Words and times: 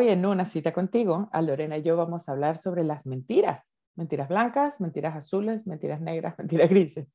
Hoy 0.00 0.08
en 0.08 0.24
una 0.24 0.46
cita 0.46 0.72
contigo, 0.72 1.28
a 1.30 1.42
Lorena 1.42 1.76
y 1.76 1.82
yo 1.82 1.94
vamos 1.94 2.26
a 2.26 2.32
hablar 2.32 2.56
sobre 2.56 2.84
las 2.84 3.04
mentiras. 3.04 3.78
Mentiras 3.96 4.30
blancas, 4.30 4.80
mentiras 4.80 5.14
azules, 5.14 5.66
mentiras 5.66 6.00
negras, 6.00 6.34
mentiras 6.38 6.70
grises. 6.70 7.06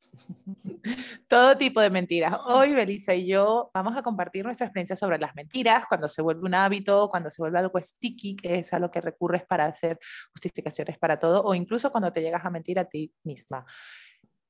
Todo 1.28 1.58
tipo 1.58 1.78
de 1.78 1.90
mentiras. 1.90 2.34
Hoy 2.46 2.72
Belisa 2.72 3.14
y 3.14 3.26
yo 3.26 3.70
vamos 3.74 3.98
a 3.98 4.02
compartir 4.02 4.46
nuestra 4.46 4.64
experiencia 4.64 4.96
sobre 4.96 5.18
las 5.18 5.34
mentiras, 5.34 5.84
cuando 5.86 6.08
se 6.08 6.22
vuelve 6.22 6.46
un 6.46 6.54
hábito, 6.54 7.10
cuando 7.10 7.28
se 7.28 7.42
vuelve 7.42 7.58
algo 7.58 7.78
sticky, 7.78 8.34
que 8.34 8.60
es 8.60 8.72
a 8.72 8.78
lo 8.78 8.90
que 8.90 9.02
recurres 9.02 9.44
para 9.44 9.66
hacer 9.66 9.98
justificaciones 10.32 10.96
para 10.96 11.18
todo, 11.18 11.44
o 11.44 11.54
incluso 11.54 11.92
cuando 11.92 12.10
te 12.12 12.22
llegas 12.22 12.46
a 12.46 12.50
mentir 12.50 12.78
a 12.78 12.86
ti 12.86 13.12
misma. 13.24 13.66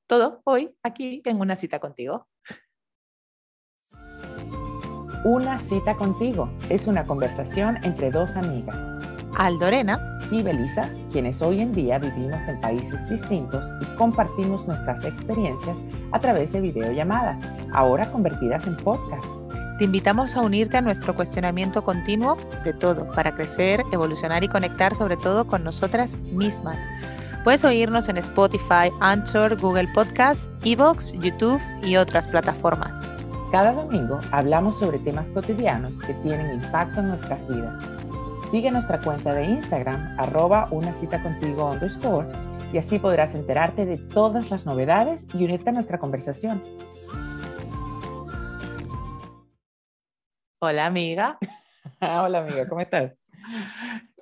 Todo 0.07 0.41
hoy 0.45 0.73
aquí 0.85 1.21
en 1.25 1.41
una 1.41 1.57
cita 1.57 1.81
contigo. 1.81 2.29
Una 5.27 5.59
cita 5.59 5.97
contigo 5.97 6.49
es 6.71 6.87
una 6.87 7.05
conversación 7.05 7.79
entre 7.83 8.13
dos 8.13 8.37
amigas. 8.37 8.77
Aldorena 9.37 9.99
y 10.31 10.41
Belisa, 10.41 10.89
quienes 11.11 11.43
hoy 11.43 11.63
en 11.63 11.73
día 11.73 11.99
vivimos 11.99 12.47
en 12.47 12.61
países 12.61 13.11
distintos 13.11 13.69
y 13.83 13.97
compartimos 13.97 14.65
nuestras 14.69 15.05
experiencias 15.05 15.79
a 16.13 16.21
través 16.21 16.53
de 16.53 16.61
videollamadas, 16.61 17.45
ahora 17.73 18.07
convertidas 18.13 18.69
en 18.69 18.77
podcast. 18.77 19.25
Te 19.79 19.87
invitamos 19.87 20.37
a 20.37 20.43
unirte 20.43 20.77
a 20.77 20.81
nuestro 20.81 21.17
cuestionamiento 21.17 21.83
continuo 21.83 22.39
de 22.63 22.73
todo 22.73 23.11
para 23.11 23.35
crecer, 23.35 23.83
evolucionar 23.91 24.45
y 24.45 24.49
conectar 24.49 24.95
sobre 24.95 25.17
todo 25.17 25.49
con 25.49 25.65
nosotras 25.65 26.19
mismas. 26.35 26.87
Puedes 27.43 27.65
oírnos 27.65 28.09
en 28.09 28.19
Spotify, 28.19 28.93
Anchor, 29.01 29.61
Google 29.61 29.89
Podcasts, 29.93 30.49
Evox, 30.65 31.15
YouTube 31.15 31.61
y 31.83 31.97
otras 31.97 32.29
plataformas. 32.29 33.05
Cada 33.57 33.73
domingo 33.73 34.21
hablamos 34.33 34.79
sobre 34.79 34.99
temas 34.99 35.31
cotidianos 35.31 35.99
que 36.01 36.13
tienen 36.13 36.63
impacto 36.63 37.01
en 37.01 37.09
nuestras 37.09 37.49
vidas. 37.49 37.83
Sigue 38.51 38.71
nuestra 38.71 39.01
cuenta 39.01 39.33
de 39.33 39.47
Instagram, 39.47 40.15
arroba 40.21 40.69
una 40.73 40.93
cita 40.93 41.23
contigo 41.23 41.71
underscore, 41.71 42.29
y 42.71 42.77
así 42.77 42.99
podrás 42.99 43.35
enterarte 43.35 43.87
de 43.87 43.97
todas 43.97 44.51
las 44.51 44.67
novedades 44.67 45.25
y 45.33 45.43
unirte 45.43 45.71
a 45.71 45.73
nuestra 45.73 45.99
conversación. 45.99 46.63
Hola 50.59 50.85
amiga. 50.85 51.39
Hola 52.03 52.41
amiga, 52.41 52.69
¿cómo 52.69 52.83
estás? 52.83 53.15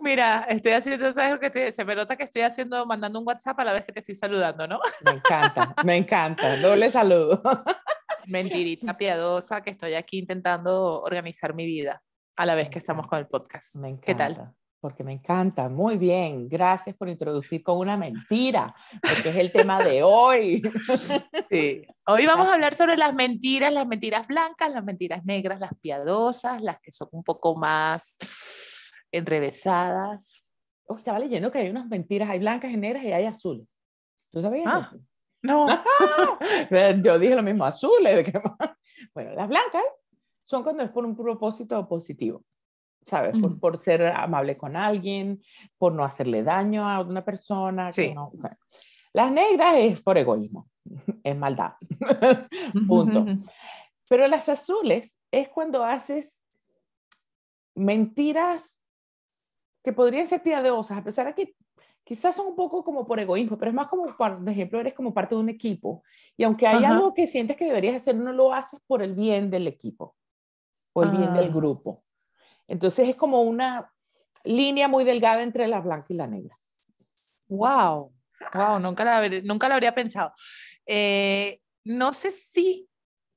Mira, 0.01 0.47
estoy 0.49 0.75
haciendo, 0.75 1.13
¿sabes 1.13 1.33
lo 1.33 1.41
que 1.41 1.47
estoy, 1.47 1.73
se 1.73 1.85
me 1.85 1.97
nota 1.97 2.15
que 2.15 2.23
estoy 2.23 2.43
haciendo, 2.43 2.87
mandando 2.87 3.19
un 3.19 3.27
WhatsApp 3.27 3.59
a 3.59 3.65
la 3.65 3.73
vez 3.73 3.85
que 3.85 3.93
te 3.93 3.99
estoy 3.99 4.15
saludando, 4.15 4.69
¿no? 4.69 4.79
Me 5.05 5.11
encanta, 5.11 5.75
me 5.85 5.97
encanta, 5.97 6.57
doble 6.59 6.89
saludo. 6.93 7.43
mentirita 8.29 8.97
piadosa 8.97 9.63
que 9.63 9.71
estoy 9.71 9.95
aquí 9.95 10.19
intentando 10.19 11.01
organizar 11.03 11.55
mi 11.55 11.67
vida 11.67 12.03
a 12.37 12.47
la 12.47 12.55
vez 12.55 12.69
que 12.69 12.79
estamos 12.79 13.07
con 13.07 13.19
el 13.19 13.27
podcast. 13.27 13.77
Me 13.77 13.89
encanta. 13.89 14.07
¿Qué 14.07 14.15
tal? 14.15 14.55
Porque 14.81 15.03
me 15.03 15.13
encanta. 15.13 15.69
Muy 15.69 15.97
bien. 15.97 16.49
Gracias 16.49 16.95
por 16.97 17.09
introducir 17.09 17.63
con 17.63 17.79
una 17.79 17.97
mentira, 17.97 18.75
porque 19.01 19.31
es 19.31 19.37
el 19.37 19.51
tema 19.53 19.83
de 19.83 20.03
hoy. 20.03 20.63
Sí. 21.51 21.83
Hoy 22.07 22.27
vamos 22.27 22.49
a 22.49 22.55
hablar 22.55 22.75
sobre 22.75 22.97
las 22.97 23.15
mentiras, 23.15 23.73
las 23.73 23.87
mentiras 23.87 24.27
blancas, 24.27 24.73
las 24.73 24.83
mentiras 24.83 25.25
negras, 25.25 25.61
las 25.61 25.73
piadosas, 25.81 26.63
las 26.63 26.81
que 26.81 26.91
son 26.91 27.09
un 27.13 27.23
poco 27.23 27.55
más 27.55 28.17
enrevesadas. 29.13 30.49
Oh, 30.87 30.97
estaba 30.97 31.19
leyendo 31.19 31.51
que 31.53 31.59
hay 31.59 31.71
unas 31.71 31.87
mentiras, 31.87 32.29
hay 32.29 32.41
blancas 32.41 32.73
y 32.73 32.77
negras 32.77 33.05
y 33.05 33.13
hay 33.13 33.25
azules. 33.27 33.69
¿Tú 34.33 34.43
sabías? 34.43 34.67
Ah, 34.67 34.93
no. 35.45 35.67
Yo 37.05 37.19
dije 37.19 37.35
lo 37.35 37.43
mismo, 37.43 37.65
azules. 37.65 38.33
Bueno, 39.13 39.33
las 39.35 39.49
blancas 39.49 39.85
son 40.45 40.65
cuando 40.65 40.83
es 40.83 40.91
por 40.91 41.05
un 41.05 41.15
propósito 41.15 41.87
positivo, 41.87 42.43
¿sabes? 43.07 43.37
Por, 43.61 43.81
ser 43.81 44.07
amable 44.07 44.57
con 44.57 44.77
alguien, 44.77 45.41
por 45.79 45.93
no 45.93 46.05
hacerle 46.05 46.43
daño 46.43 46.89
a 46.89 47.01
una 47.01 47.25
persona. 47.25 47.93
Sí. 47.93 48.15
Las 49.13 49.31
negras 49.31 49.75
es 49.77 50.01
por 50.01 50.19
egoísmo, 50.19 50.69
es 51.23 51.37
maldad. 51.37 51.75
Punto. 52.89 53.27
Pero 54.09 54.27
las 54.27 54.49
azules 54.49 55.17
es 55.31 55.49
cuando 55.51 55.85
haces 55.85 56.45
mentiras 57.75 58.77
que 59.85 59.93
podrían 59.93 60.29
ser 60.29 60.43
piadosas, 60.43 60.99
a 60.99 61.05
pesar 61.05 61.27
de 61.27 61.35
que 61.35 61.55
quizás 62.05 62.37
son 62.37 62.49
un 62.49 62.57
poco 62.57 62.85
como 62.85 63.07
por 63.07 63.19
egoísmo, 63.19 63.59
pero 63.59 63.71
es 63.71 63.75
más 63.75 63.89
como, 63.89 64.15
por 64.15 64.49
ejemplo, 64.49 64.79
eres 64.79 64.95
como 64.95 65.15
parte 65.15 65.35
de 65.35 65.41
un 65.41 65.49
equipo 65.49 66.05
y 66.37 66.45
aunque 66.45 66.67
hay 66.67 66.85
algo 66.85 67.15
que 67.15 67.27
sientes 67.27 67.57
que 67.57 67.65
deberías 67.65 67.97
hacer, 67.97 68.15
no 68.15 68.33
lo 68.33 68.53
haces 68.53 68.81
por 68.87 69.03
el 69.03 69.15
bien 69.15 69.51
del 69.51 69.67
equipo 69.67 70.15
o 70.93 71.03
el 71.03 71.11
bien 71.11 71.33
del 71.35 71.47
ah. 71.47 71.55
grupo. 71.55 71.99
Entonces 72.69 73.09
es 73.09 73.17
como 73.17 73.43
una 73.43 73.91
línea 74.45 74.87
muy 74.87 75.05
delgada 75.05 75.43
entre 75.43 75.67
la 75.67 75.81
blanca 75.81 76.07
y 76.11 76.15
la 76.15 76.27
negra. 76.27 76.57
Wow, 77.49 78.13
wow, 78.55 78.79
nunca 78.79 79.05
la, 79.05 79.29
nunca 79.43 79.69
lo 79.69 79.75
habría 79.75 79.95
pensado. 79.95 80.33
Eh, 80.87 81.61
no 81.85 82.13
sé 82.13 82.31
si 82.31 82.89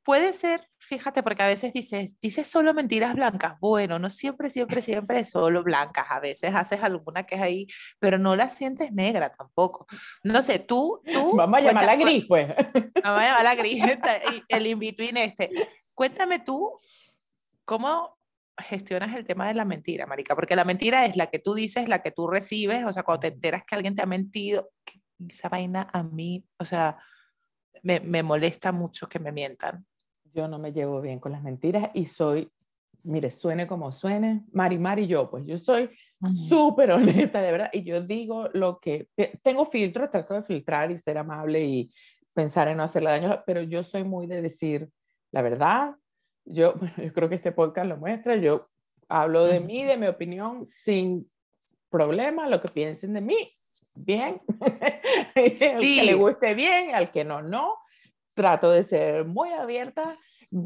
puede 0.08 0.32
ser, 0.32 0.66
fíjate, 0.78 1.22
porque 1.22 1.44
a 1.44 1.48
veces 1.48 1.74
dices, 1.74 2.18
dices 2.22 2.48
solo 2.48 2.74
mentiras 2.74 3.14
blancas. 3.14 3.60
Bueno, 3.60 4.00
no 4.00 4.10
siempre, 4.10 4.50
siempre, 4.50 4.82
siempre 4.82 5.26
solo 5.26 5.64
blancas. 5.64 6.06
A 6.10 6.22
veces 6.22 6.56
haces 6.56 6.82
alguna 6.82 7.26
que 7.26 7.36
es 7.36 7.42
ahí, 7.42 7.68
pero 8.00 8.18
no 8.18 8.34
la 8.38 8.50
sientes 8.50 8.94
negra 8.94 9.36
tampoco. 9.36 9.86
No 10.24 10.42
sé, 10.42 10.60
tú. 10.60 11.02
tú 11.12 11.36
Vamos 11.36 11.58
a 11.60 11.62
llamarla 11.62 11.98
gris, 11.98 12.24
pues. 12.26 12.48
Vamos 12.48 13.22
a 13.22 13.26
llamarla 13.26 13.56
gris, 13.58 13.84
el 14.48 14.68
in-between 14.68 15.18
este. 15.18 15.52
Cuéntame 15.94 16.40
tú, 16.40 16.80
¿cómo 17.66 18.18
gestionas 18.58 19.14
el 19.14 19.26
tema 19.26 19.50
de 19.50 19.56
la 19.56 19.66
mentira, 19.66 20.06
Marica? 20.06 20.36
Porque 20.36 20.56
la 20.56 20.64
mentira 20.64 21.06
es 21.06 21.18
la 21.18 21.28
que 21.28 21.40
tú 21.40 21.54
dices, 21.54 21.90
la 21.90 22.02
que 22.02 22.12
tú 22.12 22.28
recibes, 22.28 22.86
o 22.86 22.94
sea, 22.94 23.04
cuando 23.04 23.20
te 23.20 23.28
enteras 23.28 23.66
que 23.68 23.76
alguien 23.76 23.94
te 23.94 24.04
ha 24.04 24.06
mentido, 24.06 24.70
esa 25.28 25.50
vaina 25.50 25.90
a 25.92 26.04
mí, 26.04 26.46
o 26.60 26.64
sea, 26.64 26.98
me, 27.84 28.00
me 28.00 28.24
molesta 28.24 28.72
mucho 28.72 29.10
que 29.10 29.20
me 29.20 29.34
mientan 29.34 29.86
yo 30.38 30.48
no 30.48 30.60
me 30.60 30.72
llevo 30.72 31.02
bien 31.02 31.20
con 31.20 31.32
las 31.32 31.42
mentiras 31.42 31.90
y 31.96 32.06
soy, 32.06 32.52
mire, 33.06 33.32
suene 33.32 33.66
como 33.66 33.92
suene, 33.92 34.44
Mari 34.52 34.78
Mari 34.78 35.08
yo, 35.08 35.32
pues 35.32 35.44
yo 35.48 35.58
soy 35.58 35.90
súper 36.48 36.92
honesta, 37.32 37.42
de 37.42 37.52
verdad, 37.52 37.70
y 37.74 37.84
yo 37.84 38.02
digo 38.02 38.48
lo 38.54 38.80
que, 38.80 39.10
tengo 39.42 39.66
filtros, 39.66 40.12
trato 40.12 40.36
de 40.36 40.44
filtrar 40.44 40.92
y 40.92 40.98
ser 41.00 41.18
amable 41.18 41.66
y 41.66 41.92
pensar 42.36 42.68
en 42.68 42.78
no 42.78 42.84
hacerle 42.84 43.10
daño, 43.10 43.44
pero 43.48 43.64
yo 43.64 43.82
soy 43.82 44.04
muy 44.04 44.28
de 44.28 44.44
decir 44.44 44.88
la 45.32 45.42
verdad. 45.42 45.96
Yo, 46.46 46.76
yo 46.98 47.12
creo 47.14 47.30
que 47.30 47.36
este 47.36 47.52
podcast 47.52 47.90
lo 47.90 47.98
muestra, 47.98 48.36
yo 48.36 48.62
hablo 49.10 49.46
de 49.46 49.60
mí, 49.60 49.84
de 49.84 49.98
mi 49.98 50.06
opinión, 50.06 50.68
sin 50.68 51.28
problema, 51.90 52.48
lo 52.48 52.62
que 52.62 52.68
piensen 52.68 53.14
de 53.14 53.22
mí, 53.22 53.38
bien. 53.96 54.38
Sí. 55.56 55.66
al 55.66 55.80
que 55.82 56.04
le 56.04 56.14
guste 56.14 56.54
bien, 56.54 56.94
al 56.94 57.10
que 57.12 57.24
no, 57.24 57.42
no. 57.42 57.74
Trato 58.38 58.70
de 58.70 58.84
ser 58.84 59.26
muy 59.26 59.50
abierta 59.50 60.16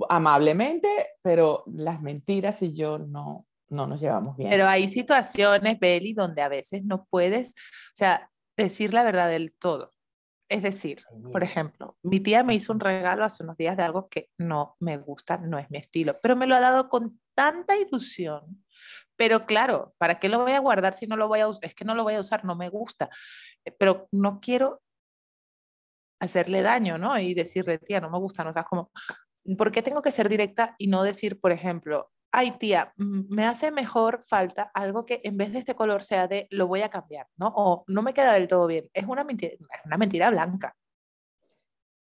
amablemente, 0.09 0.90
pero 1.22 1.64
las 1.68 2.02
mentiras 2.02 2.62
y 2.62 2.74
yo 2.74 3.00
no, 3.00 3.48
no 3.70 3.88
nos 3.88 4.02
llevamos 4.02 4.36
bien. 4.36 4.50
Pero 4.50 4.68
hay 4.68 4.90
situaciones, 4.90 5.80
Beli, 5.80 6.12
donde 6.12 6.42
a 6.42 6.50
veces 6.50 6.84
no 6.84 7.08
puedes, 7.09 7.52
o 7.52 7.96
sea, 7.96 8.30
decir 8.58 8.94
la 8.94 9.04
verdad 9.04 9.30
del 9.30 9.54
todo. 9.58 9.90
Es 10.50 10.64
decir, 10.64 11.02
por 11.32 11.44
ejemplo, 11.44 11.98
mi 12.04 12.20
tía 12.20 12.44
me 12.44 12.54
hizo 12.54 12.74
un 12.74 12.82
regalo 12.82 13.24
hace 13.24 13.42
unos 13.42 13.56
días 13.56 13.78
de 13.78 13.84
algo 13.84 14.09
que 14.09 14.28
no 14.38 14.76
me 14.82 14.98
gusta, 14.98 15.38
no 15.38 15.58
es 15.58 15.72
mi 15.72 15.78
estilo, 15.78 16.20
pero 16.22 16.36
me 16.36 16.46
lo 16.46 16.56
ha 16.56 16.59
dado 16.59 16.90
con 16.90 17.22
tanta 17.34 17.78
ilusión. 17.78 18.62
Pero 19.16 19.46
claro, 19.46 19.96
¿para 19.98 20.20
qué 20.20 20.28
lo 20.28 20.40
voy 20.40 20.52
a 20.52 20.59
guardar 20.59 20.94
si 20.94 21.08
no 21.08 21.16
lo 21.16 21.30
voy 21.30 21.40
a 21.40 21.48
usar? 21.48 21.64
Es 21.64 21.74
que 21.74 21.86
no 21.86 21.96
lo 21.96 22.03
voy 22.03 22.16
a 22.16 22.20
usar, 22.20 22.44
no 22.44 22.58
me 22.58 22.68
gusta. 22.68 23.09
Pero 23.80 24.09
no 24.12 24.42
quiero 24.42 24.82
hacerle 26.22 26.62
daño, 26.62 26.98
¿no? 26.98 27.20
Y 27.20 27.34
decirle, 27.34 27.80
tía, 27.80 28.00
no 28.00 28.09
me 28.09 28.20
gusta. 28.20 28.48
O 28.48 28.54
sea, 28.54 28.64
como, 28.64 28.92
¿por 29.58 29.72
qué 29.72 29.82
tengo 29.82 30.02
que 30.02 30.12
ser 30.12 30.30
directa 30.30 30.76
y 30.78 30.88
no 30.88 31.04
decir, 31.04 31.40
por 31.40 31.52
ejemplo, 31.52 32.09
ay 32.32 32.52
tía, 32.52 32.94
me 32.98 33.46
hace 33.46 33.72
mejor 33.72 34.23
falta 34.23 34.72
algo 34.73 35.06
que 35.06 35.20
en 35.23 35.35
vez 35.38 35.52
de 35.52 35.59
este 35.59 35.76
color 35.76 36.03
sea 36.03 36.28
de 36.28 36.47
lo 36.50 36.68
voy 36.68 36.82
a 36.82 36.90
cambiar, 36.90 37.28
¿no? 37.35 37.52
O 37.56 37.84
no 37.88 38.02
me 38.02 38.14
queda 38.14 38.34
del 38.34 38.47
todo 38.47 38.68
bien. 38.68 38.90
Es 38.94 39.06
una 39.06 39.23
mentira, 39.23 39.53
una 39.85 39.97
mentira 39.97 40.29
blanca. 40.29 40.76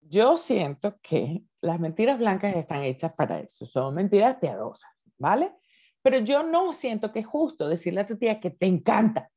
Yo 0.00 0.36
siento 0.36 0.98
que 1.00 1.42
las 1.60 1.80
mentiras 1.80 2.18
blancas 2.18 2.54
están 2.54 2.82
hechas 2.82 3.14
para 3.14 3.40
eso, 3.40 3.66
son 3.66 3.94
mentiras 3.94 4.36
piadosas, 4.36 4.92
¿vale? 5.18 5.52
Pero 6.02 6.18
yo 6.18 6.42
no 6.42 6.72
siento 6.72 7.10
que 7.10 7.20
es 7.20 7.26
justo 7.26 7.68
decirle 7.68 8.02
a 8.02 8.06
tu 8.06 8.18
tía 8.18 8.38
que 8.38 8.50
te 8.50 8.66
encanta. 8.66 9.30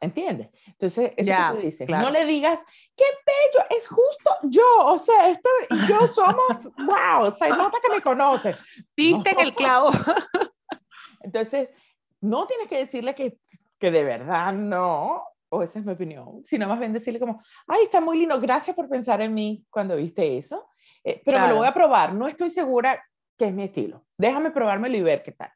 ¿Entiendes? 0.00 0.48
Entonces, 0.66 1.12
eso 1.16 1.32
que 1.32 1.56
tú 1.56 1.66
dices, 1.66 1.88
no 1.88 2.10
le 2.10 2.24
digas, 2.24 2.62
qué 2.96 3.04
bello, 3.26 3.66
es 3.70 3.88
justo 3.88 4.30
yo, 4.44 4.62
o 4.84 4.98
sea, 4.98 5.28
esto 5.28 5.48
y 5.70 5.86
yo 5.88 6.06
somos, 6.08 6.70
wow, 6.86 7.26
o 7.26 7.34
sea, 7.34 7.48
nota 7.48 7.78
que 7.82 7.92
me 7.92 8.00
conoces. 8.00 8.56
Viste 8.96 9.30
en 9.30 9.40
el 9.40 9.54
clavo. 9.54 9.90
Entonces, 11.20 11.76
no 12.20 12.46
tienes 12.46 12.68
que 12.68 12.78
decirle 12.78 13.14
que, 13.14 13.38
que 13.78 13.90
de 13.90 14.04
verdad 14.04 14.52
no, 14.52 15.24
o 15.48 15.62
esa 15.62 15.80
es 15.80 15.84
mi 15.84 15.92
opinión, 15.92 16.42
sino 16.44 16.68
más 16.68 16.78
bien 16.78 16.92
decirle 16.92 17.18
como, 17.18 17.42
ay, 17.66 17.82
está 17.82 18.00
muy 18.00 18.18
lindo, 18.18 18.40
gracias 18.40 18.76
por 18.76 18.88
pensar 18.88 19.20
en 19.20 19.34
mí 19.34 19.64
cuando 19.68 19.96
viste 19.96 20.38
eso, 20.38 20.68
eh, 21.02 21.20
pero 21.24 21.40
me 21.40 21.48
lo 21.48 21.56
voy 21.56 21.66
a 21.66 21.74
probar, 21.74 22.14
no 22.14 22.28
estoy 22.28 22.50
segura 22.50 23.04
que 23.36 23.46
es 23.46 23.52
mi 23.52 23.64
estilo, 23.64 24.04
déjame 24.16 24.52
probármelo 24.52 24.96
y 24.96 25.02
ver 25.02 25.22
qué 25.22 25.32
tal. 25.32 25.50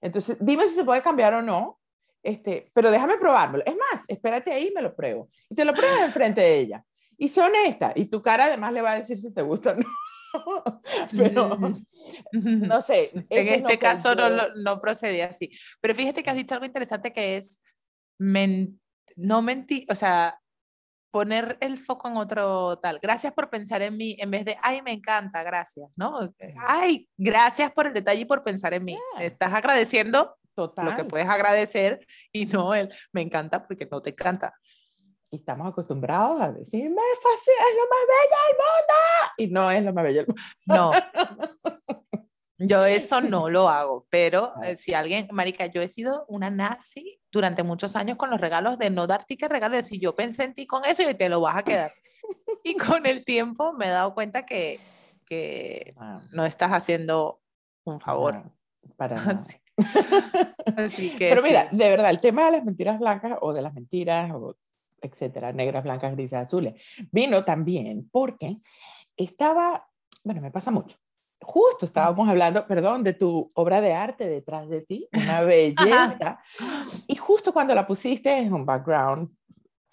Entonces, 0.00 0.36
dime 0.38 0.66
si 0.68 0.74
se 0.74 0.84
puede 0.84 1.02
cambiar 1.02 1.32
o 1.32 1.42
no, 1.42 1.80
este, 2.24 2.70
pero 2.72 2.90
déjame 2.90 3.18
probármelo. 3.18 3.62
Es 3.66 3.76
más, 3.76 4.02
espérate 4.08 4.50
ahí 4.50 4.68
y 4.68 4.74
me 4.74 4.80
lo 4.82 4.96
pruebo. 4.96 5.28
Y 5.48 5.54
te 5.54 5.64
lo 5.64 5.74
pruebas 5.74 6.00
enfrente 6.00 6.40
de 6.40 6.58
ella. 6.58 6.84
Y 7.18 7.28
sé 7.28 7.42
honesta, 7.42 7.92
y 7.94 8.06
tu 8.06 8.22
cara 8.22 8.46
además 8.46 8.72
le 8.72 8.82
va 8.82 8.92
a 8.92 9.00
decir 9.00 9.20
si 9.20 9.32
te 9.32 9.42
gusta 9.42 9.72
o 9.72 9.74
no. 9.76 9.86
pero 11.16 11.56
no 12.32 12.80
sé. 12.80 13.10
En 13.28 13.48
este 13.48 13.78
caso 13.78 14.14
no, 14.14 14.30
no 14.62 14.80
procedía 14.80 15.26
así. 15.26 15.50
Pero 15.80 15.94
fíjate 15.94 16.22
que 16.22 16.30
has 16.30 16.36
dicho 16.36 16.54
algo 16.54 16.66
interesante 16.66 17.12
que 17.12 17.36
es 17.36 17.60
no 18.18 19.42
mentir, 19.42 19.84
o 19.90 19.94
sea, 19.94 20.40
poner 21.10 21.58
el 21.60 21.78
foco 21.78 22.08
en 22.08 22.16
otro 22.16 22.78
tal. 22.78 22.98
Gracias 23.00 23.34
por 23.34 23.50
pensar 23.50 23.82
en 23.82 23.96
mí 23.96 24.16
en 24.18 24.30
vez 24.30 24.44
de, 24.46 24.56
ay, 24.62 24.82
me 24.82 24.92
encanta, 24.92 25.42
gracias, 25.42 25.92
¿no? 25.96 26.34
Ay, 26.66 27.08
gracias 27.16 27.70
por 27.70 27.86
el 27.86 27.92
detalle 27.92 28.22
y 28.22 28.24
por 28.24 28.42
pensar 28.42 28.74
en 28.74 28.84
mí. 28.84 28.98
Estás 29.20 29.52
agradeciendo 29.52 30.36
Total. 30.54 30.84
lo 30.84 30.96
que 30.96 31.04
puedes 31.04 31.28
agradecer 31.28 32.06
y 32.32 32.46
no 32.46 32.74
el, 32.74 32.92
me 33.12 33.22
encanta 33.22 33.66
porque 33.66 33.86
no 33.90 34.00
te 34.00 34.10
encanta. 34.10 34.54
Y 35.30 35.36
estamos 35.36 35.68
acostumbrados 35.68 36.40
a 36.40 36.52
decir, 36.52 36.88
me 36.88 37.02
fácil, 37.22 37.54
es 37.58 37.76
lo 37.76 37.82
más 37.90 38.04
bello 38.08 38.36
del 38.46 38.56
mundo. 38.56 39.34
Y 39.36 39.46
no 39.48 39.70
es 39.70 39.84
lo 39.84 39.92
más 39.92 40.04
bello 40.04 40.24
del 40.24 40.26
mundo. 40.28 40.42
No. 40.66 40.92
Yo 42.58 42.84
eso 42.84 43.20
no 43.20 43.50
lo 43.50 43.68
hago, 43.68 44.06
pero 44.10 44.54
eh, 44.62 44.76
si 44.76 44.94
alguien, 44.94 45.26
Marica, 45.32 45.66
yo 45.66 45.82
he 45.82 45.88
sido 45.88 46.24
una 46.28 46.50
nazi 46.50 47.20
durante 47.32 47.64
muchos 47.64 47.96
años 47.96 48.16
con 48.16 48.30
los 48.30 48.40
regalos 48.40 48.78
de 48.78 48.90
no 48.90 49.08
dar 49.08 49.26
que 49.26 49.48
regalo, 49.48 49.80
si 49.82 49.98
yo 49.98 50.14
pensé 50.14 50.44
en 50.44 50.54
ti 50.54 50.66
con 50.66 50.84
eso 50.84 51.08
y 51.08 51.14
te 51.14 51.28
lo 51.28 51.40
vas 51.40 51.56
a 51.56 51.62
quedar. 51.64 51.92
y 52.62 52.76
con 52.76 53.06
el 53.06 53.24
tiempo 53.24 53.72
me 53.72 53.86
he 53.86 53.90
dado 53.90 54.14
cuenta 54.14 54.46
que, 54.46 54.78
que 55.26 55.94
no 56.32 56.44
estás 56.44 56.70
haciendo 56.70 57.40
un 57.84 58.00
favor. 58.00 58.44
para 58.96 59.16
nada. 59.16 59.36
Así. 60.76 61.10
que 61.16 61.28
pero 61.28 61.42
mira, 61.42 61.68
de 61.70 61.88
verdad, 61.88 62.10
el 62.10 62.20
tema 62.20 62.46
de 62.46 62.52
las 62.52 62.64
mentiras 62.64 62.98
blancas 62.98 63.38
o 63.40 63.52
de 63.52 63.62
las 63.62 63.74
mentiras, 63.74 64.30
o 64.34 64.56
etcétera, 65.00 65.52
negras, 65.52 65.84
blancas, 65.84 66.14
grises, 66.14 66.38
azules, 66.38 66.74
vino 67.10 67.44
también 67.44 68.08
porque 68.10 68.58
estaba, 69.16 69.86
bueno, 70.22 70.40
me 70.40 70.50
pasa 70.50 70.70
mucho 70.70 70.96
justo 71.44 71.86
estábamos 71.86 72.28
hablando, 72.28 72.66
perdón, 72.66 73.04
de 73.04 73.12
tu 73.12 73.50
obra 73.54 73.80
de 73.80 73.92
arte 73.92 74.26
detrás 74.26 74.68
de 74.68 74.80
ti, 74.80 75.06
una 75.12 75.40
belleza. 75.42 76.40
y 77.06 77.14
justo 77.16 77.52
cuando 77.52 77.74
la 77.74 77.86
pusiste 77.86 78.36
en 78.36 78.52
un 78.52 78.66
background 78.66 79.28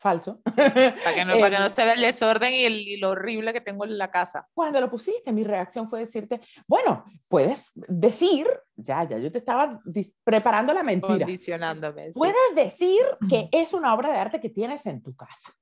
falso. 0.01 0.42
Para 0.56 1.15
que 1.15 1.25
no, 1.25 1.33
para 1.38 1.50
que 1.51 1.59
no 1.59 1.69
se 1.69 1.86
vea 1.86 1.94
el 1.94 2.01
desorden 2.01 2.53
y, 2.53 2.65
el, 2.65 3.00
lo 3.00 3.12
horrible 3.12 3.53
que 3.53 3.62
tengo 3.62 3.86
en 3.86 3.98
la 3.98 4.09
casa. 4.09 4.50
Cuando 4.53 4.81
lo 4.81 4.89
pusiste, 4.89 5.31
mi 5.31 5.44
reacción 5.44 5.89
fue 5.89 6.00
decirte, 6.00 6.42
bueno, 6.68 7.06
puedes 7.30 7.71
decir, 7.75 8.48
ya, 8.75 9.07
ya, 9.07 9.19
yo 9.19 9.31
te 9.31 9.38
estaba 9.38 9.80
preparando 10.24 10.74
la 10.74 10.83
mentira. 10.83 11.19
Condicionándome. 11.19 12.09
Puedes 12.13 12.56
decir 12.56 13.01
que 13.30 13.48
es 13.51 13.74
una 13.74 13.94
obra 13.94 14.12
de 14.12 14.18
arte 14.18 14.42
que 14.42 14.50
tienes 14.50 14.86
en 14.88 15.03
tu 15.03 15.15
casa. 15.15 15.56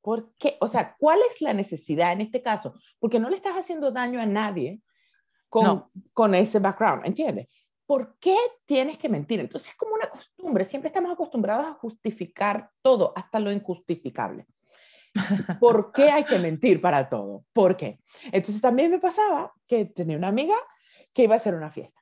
¿Por 0.00 0.32
qué? 0.36 0.56
O 0.60 0.66
sea, 0.66 0.96
¿cuál 0.98 1.20
es 1.30 1.40
la 1.40 1.54
necesidad 1.54 2.12
en 2.12 2.22
este 2.22 2.42
caso? 2.42 2.74
Porque 2.98 3.20
no 3.20 3.30
le 3.30 3.36
estás 3.36 3.56
haciendo 3.56 3.92
daño 3.92 4.20
a 4.20 4.26
nadie 4.26 4.80
con, 5.48 5.84
con 6.12 6.34
ese 6.34 6.58
background, 6.58 7.06
¿entiendes? 7.06 7.46
¿Por 7.86 8.16
qué 8.18 8.36
tienes 8.64 8.98
que 8.98 9.08
mentir? 9.08 9.40
Entonces 9.40 9.70
es 9.70 9.76
como 9.76 9.94
una 9.94 10.08
costumbre, 10.08 10.64
siempre 10.64 10.88
estamos 10.88 11.12
acostumbrados 11.12 11.66
a 11.66 11.74
justificar 11.74 12.70
todo, 12.80 13.12
hasta 13.16 13.40
lo 13.40 13.52
injustificable. 13.52 14.46
¿Por 15.60 15.92
qué 15.92 16.10
hay 16.10 16.24
que 16.24 16.38
mentir 16.38 16.80
para 16.80 17.08
todo? 17.08 17.44
¿Por 17.52 17.76
qué? 17.76 17.98
Entonces 18.26 18.60
también 18.60 18.90
me 18.90 18.98
pasaba 18.98 19.52
que 19.66 19.84
tenía 19.86 20.16
una 20.16 20.28
amiga 20.28 20.54
que 21.12 21.24
iba 21.24 21.34
a 21.34 21.36
hacer 21.36 21.54
una 21.54 21.70
fiesta. 21.70 22.00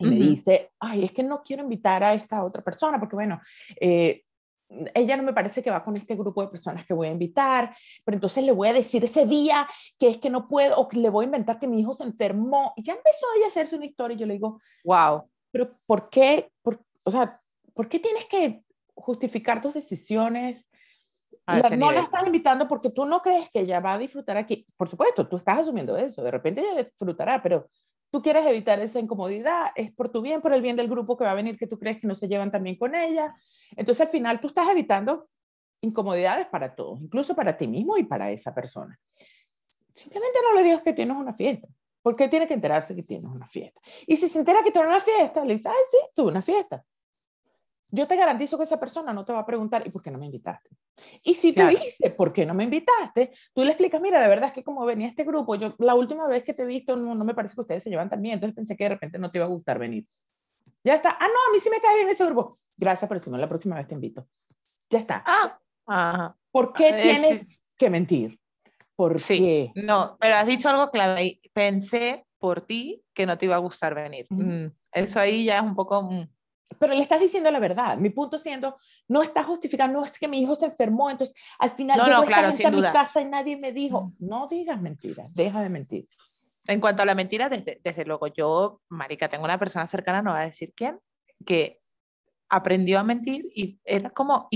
Y 0.00 0.06
me 0.06 0.14
dice, 0.14 0.70
ay, 0.78 1.04
es 1.04 1.12
que 1.12 1.24
no 1.24 1.42
quiero 1.42 1.64
invitar 1.64 2.04
a 2.04 2.14
esta 2.14 2.44
otra 2.44 2.62
persona 2.62 3.00
porque, 3.00 3.16
bueno, 3.16 3.40
eh, 3.80 4.24
ella 4.94 5.16
no 5.16 5.22
me 5.22 5.32
parece 5.32 5.62
que 5.62 5.70
va 5.70 5.82
con 5.82 5.96
este 5.96 6.14
grupo 6.14 6.42
de 6.42 6.48
personas 6.48 6.86
que 6.86 6.94
voy 6.94 7.08
a 7.08 7.12
invitar, 7.12 7.74
pero 8.04 8.16
entonces 8.16 8.44
le 8.44 8.52
voy 8.52 8.68
a 8.68 8.72
decir 8.72 9.02
ese 9.04 9.26
día 9.26 9.66
que 9.98 10.08
es 10.08 10.18
que 10.18 10.30
no 10.30 10.48
puedo, 10.48 10.76
o 10.76 10.88
que 10.88 10.98
le 10.98 11.10
voy 11.10 11.24
a 11.24 11.26
inventar 11.26 11.58
que 11.58 11.66
mi 11.66 11.80
hijo 11.80 11.94
se 11.94 12.04
enfermó. 12.04 12.72
Y 12.76 12.82
ya 12.82 12.92
empezó 12.94 13.26
ella 13.36 13.46
a 13.46 13.48
hacerse 13.48 13.76
una 13.76 13.86
historia 13.86 14.14
y 14.14 14.18
yo 14.18 14.26
le 14.26 14.34
digo, 14.34 14.60
wow, 14.84 15.28
pero 15.50 15.68
¿por 15.86 16.08
qué? 16.10 16.50
o 17.04 17.10
sea, 17.10 17.40
¿por 17.74 17.88
qué 17.88 17.98
tienes 17.98 18.26
que 18.26 18.62
justificar 18.94 19.62
tus 19.62 19.74
decisiones? 19.74 20.68
no 21.78 21.92
la 21.92 22.00
estás 22.00 22.26
invitando 22.26 22.68
porque 22.68 22.90
tú 22.90 23.06
no 23.06 23.22
crees 23.22 23.50
que 23.50 23.60
ella 23.60 23.80
va 23.80 23.94
a 23.94 23.98
disfrutar 23.98 24.36
aquí. 24.36 24.66
Por 24.76 24.88
supuesto, 24.88 25.26
tú 25.26 25.38
estás 25.38 25.60
asumiendo 25.60 25.96
eso. 25.96 26.22
De 26.22 26.30
repente 26.30 26.60
ella 26.60 26.82
disfrutará, 26.82 27.42
pero 27.42 27.70
tú 28.10 28.22
quieres 28.22 28.46
evitar 28.46 28.78
esa 28.80 29.00
incomodidad, 29.00 29.68
es 29.74 29.92
por 29.92 30.10
tu 30.10 30.20
bien, 30.20 30.40
por 30.40 30.52
el 30.52 30.62
bien 30.62 30.76
del 30.76 30.88
grupo 30.88 31.16
que 31.16 31.24
va 31.24 31.32
a 31.32 31.34
venir, 31.34 31.58
que 31.58 31.66
tú 31.66 31.78
crees 31.78 32.00
que 32.00 32.06
no 32.06 32.14
se 32.14 32.28
llevan 32.28 32.50
tan 32.50 32.62
bien 32.62 32.76
con 32.76 32.94
ella. 32.94 33.34
Entonces 33.76 34.06
al 34.06 34.08
final 34.08 34.40
tú 34.40 34.48
estás 34.48 34.68
evitando 34.68 35.28
incomodidades 35.80 36.46
para 36.46 36.74
todos, 36.74 37.00
incluso 37.00 37.34
para 37.34 37.56
ti 37.56 37.68
mismo 37.68 37.96
y 37.96 38.04
para 38.04 38.30
esa 38.30 38.54
persona. 38.54 38.98
Simplemente 39.94 40.38
no 40.42 40.56
le 40.56 40.64
digas 40.64 40.82
que 40.82 40.92
tienes 40.92 41.16
una 41.16 41.34
fiesta. 41.34 41.68
porque 42.02 42.28
tiene 42.28 42.46
que 42.46 42.54
enterarse 42.54 42.94
que 42.94 43.02
tienes 43.02 43.26
una 43.26 43.46
fiesta? 43.46 43.80
Y 44.06 44.16
si 44.16 44.28
se 44.28 44.38
entera 44.38 44.62
que 44.64 44.70
tienes 44.70 44.88
una 44.88 45.00
fiesta, 45.00 45.44
le 45.44 45.56
dice, 45.56 45.68
ay, 45.68 45.74
sí, 45.90 45.98
tuve 46.14 46.30
una 46.30 46.40
fiesta. 46.40 46.82
Yo 47.90 48.06
te 48.06 48.16
garantizo 48.16 48.56
que 48.56 48.64
esa 48.64 48.78
persona 48.78 49.12
no 49.12 49.24
te 49.24 49.32
va 49.32 49.40
a 49.40 49.46
preguntar, 49.46 49.82
¿y 49.86 49.90
por 49.90 50.02
qué 50.02 50.10
no 50.10 50.18
me 50.18 50.26
invitaste? 50.26 50.70
Y 51.24 51.34
si 51.34 51.52
te 51.52 51.66
dice, 51.68 52.10
¿por 52.10 52.32
qué 52.32 52.44
no 52.44 52.54
me 52.54 52.64
invitaste? 52.64 53.32
Tú 53.54 53.62
le 53.62 53.70
explicas, 53.70 54.00
mira, 54.00 54.20
de 54.20 54.28
verdad 54.28 54.48
es 54.48 54.52
que 54.52 54.64
como 54.64 54.84
venía 54.84 55.08
este 55.08 55.24
grupo, 55.24 55.54
yo 55.54 55.74
la 55.78 55.94
última 55.94 56.26
vez 56.26 56.44
que 56.44 56.52
te 56.54 56.62
he 56.62 56.66
visto 56.66 56.96
no, 56.96 57.14
no 57.14 57.24
me 57.24 57.34
parece 57.34 57.54
que 57.54 57.60
ustedes 57.60 57.82
se 57.82 57.90
llevan 57.90 58.10
tan 58.10 58.20
bien, 58.22 58.34
entonces 58.34 58.56
pensé 58.56 58.76
que 58.76 58.84
de 58.84 58.90
repente 58.90 59.18
no 59.18 59.30
te 59.30 59.38
iba 59.38 59.46
a 59.46 59.50
gustar 59.50 59.78
venir. 59.78 60.04
Ya 60.84 60.94
está. 60.94 61.10
Ah, 61.10 61.26
no, 61.26 61.50
a 61.50 61.52
mí 61.52 61.60
sí 61.60 61.70
me 61.70 61.80
cae 61.80 61.96
bien 61.96 62.08
ese 62.08 62.24
grupo. 62.26 62.58
Gracias, 62.78 63.08
pero 63.08 63.22
si 63.22 63.28
no, 63.28 63.36
la 63.36 63.48
próxima 63.48 63.76
vez 63.76 63.88
te 63.88 63.94
invito. 63.94 64.26
Ya 64.88 65.00
está. 65.00 65.22
Ah, 65.26 65.58
ajá. 65.86 66.36
¿Por 66.50 66.72
qué 66.72 66.92
tienes 66.92 67.64
que 67.76 67.90
mentir? 67.90 68.40
¿Por 68.96 69.20
sí. 69.20 69.70
No, 69.74 70.16
pero 70.18 70.36
has 70.36 70.46
dicho 70.46 70.68
algo 70.68 70.90
clave. 70.90 71.40
Pensé 71.52 72.26
por 72.38 72.62
ti 72.62 73.02
que 73.12 73.26
no 73.26 73.36
te 73.36 73.46
iba 73.46 73.56
a 73.56 73.60
gustar 73.60 73.94
venir. 73.94 74.26
Mm, 74.30 74.66
eso 74.92 75.20
ahí 75.20 75.44
ya 75.44 75.58
es 75.58 75.62
un 75.62 75.74
poco... 75.74 76.02
Mm, 76.02 76.28
pero 76.78 76.94
le 76.94 77.02
estás 77.02 77.20
diciendo 77.20 77.50
la 77.50 77.58
verdad. 77.58 77.96
Mi 77.96 78.10
punto 78.10 78.38
siendo, 78.38 78.78
no 79.08 79.22
está 79.22 79.42
justificando, 79.42 80.00
no 80.00 80.04
es 80.04 80.18
que 80.18 80.28
mi 80.28 80.40
hijo 80.40 80.54
se 80.54 80.66
enfermó, 80.66 81.10
entonces 81.10 81.34
al 81.58 81.70
final 81.70 81.98
no, 81.98 82.06
yo 82.06 82.12
no, 82.12 82.24
claro, 82.24 82.52
sin 82.52 82.74
mi 82.74 82.82
casa 82.82 83.20
y 83.20 83.24
nadie 83.24 83.56
me 83.56 83.72
dijo, 83.72 84.12
no 84.18 84.46
digas 84.46 84.80
mentiras, 84.80 85.34
deja 85.34 85.62
de 85.62 85.68
mentir. 85.68 86.06
En 86.66 86.80
cuanto 86.80 87.02
a 87.02 87.06
la 87.06 87.14
mentira, 87.14 87.48
desde, 87.48 87.80
desde 87.82 88.04
luego, 88.04 88.26
yo, 88.26 88.82
Marica, 88.88 89.28
tengo 89.28 89.44
una 89.44 89.58
persona 89.58 89.86
cercana, 89.86 90.22
no 90.22 90.32
voy 90.32 90.40
a 90.40 90.44
decir 90.44 90.72
quién, 90.74 91.00
que 91.46 91.80
aprendió 92.48 92.98
a 92.98 93.04
mentir 93.04 93.46
y 93.54 93.78
era 93.84 94.10
como, 94.10 94.48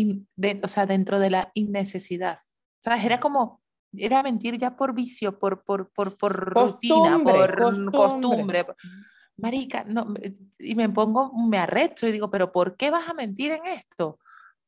o 0.62 0.68
sea, 0.68 0.86
dentro 0.86 1.18
de 1.18 1.30
la 1.30 1.50
innecesidad. 1.54 2.38
¿Sabes? 2.80 3.04
Era 3.04 3.20
como, 3.20 3.62
era 3.96 4.22
mentir 4.22 4.58
ya 4.58 4.76
por 4.76 4.94
vicio, 4.94 5.38
por, 5.38 5.62
por, 5.64 5.90
por, 5.92 6.16
por 6.16 6.32
rutina, 6.32 7.20
por 7.22 7.92
costumbre. 7.92 8.64
costumbre. 8.64 8.66
Marica, 9.36 9.84
no, 9.84 10.14
y 10.58 10.74
me 10.74 10.88
pongo, 10.88 11.32
me 11.48 11.58
arresto 11.58 12.06
y 12.06 12.12
digo, 12.12 12.30
pero 12.30 12.52
¿por 12.52 12.76
qué 12.76 12.90
vas 12.90 13.08
a 13.08 13.14
mentir 13.14 13.52
en 13.52 13.66
esto? 13.66 14.18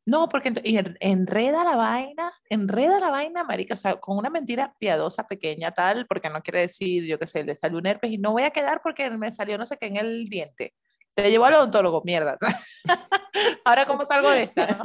No, 0.07 0.28
porque 0.28 0.52
y 0.64 0.78
enreda 1.00 1.64
la 1.64 1.76
vaina, 1.76 2.31
enreda 2.50 3.00
la 3.00 3.11
vaina, 3.11 3.43
marica, 3.43 3.75
o 3.75 3.76
sea, 3.76 3.97
con 3.97 4.19
una 4.19 4.28
mentira 4.28 4.75
piadosa, 4.78 5.26
pequeña, 5.26 5.73
tal, 5.73 6.07
porque 6.07 6.28
no 6.28 6.43
quiere 6.43 6.61
decir, 6.61 7.04
yo 7.04 7.19
qué 7.19 7.26
sé, 7.26 7.43
le 7.43 7.54
salió 7.54 7.78
un 7.78 7.87
herpes 7.87 8.11
y 8.11 8.19
no 8.19 8.33
voy 8.33 8.43
a 8.43 8.50
quedar 8.50 8.83
porque 8.83 9.09
me 9.11 9.33
salió 9.33 9.57
no 9.57 9.64
sé 9.64 9.78
qué 9.78 9.87
en 9.87 9.97
el 9.97 10.28
diente. 10.28 10.75
Te 11.14 11.30
llevo 11.30 11.44
al 11.44 11.54
odontólogo, 11.54 12.02
mierda. 12.04 12.37
Ahora, 13.64 13.87
¿cómo 13.87 14.04
salgo 14.04 14.30
de 14.30 14.42
esta? 14.42 14.80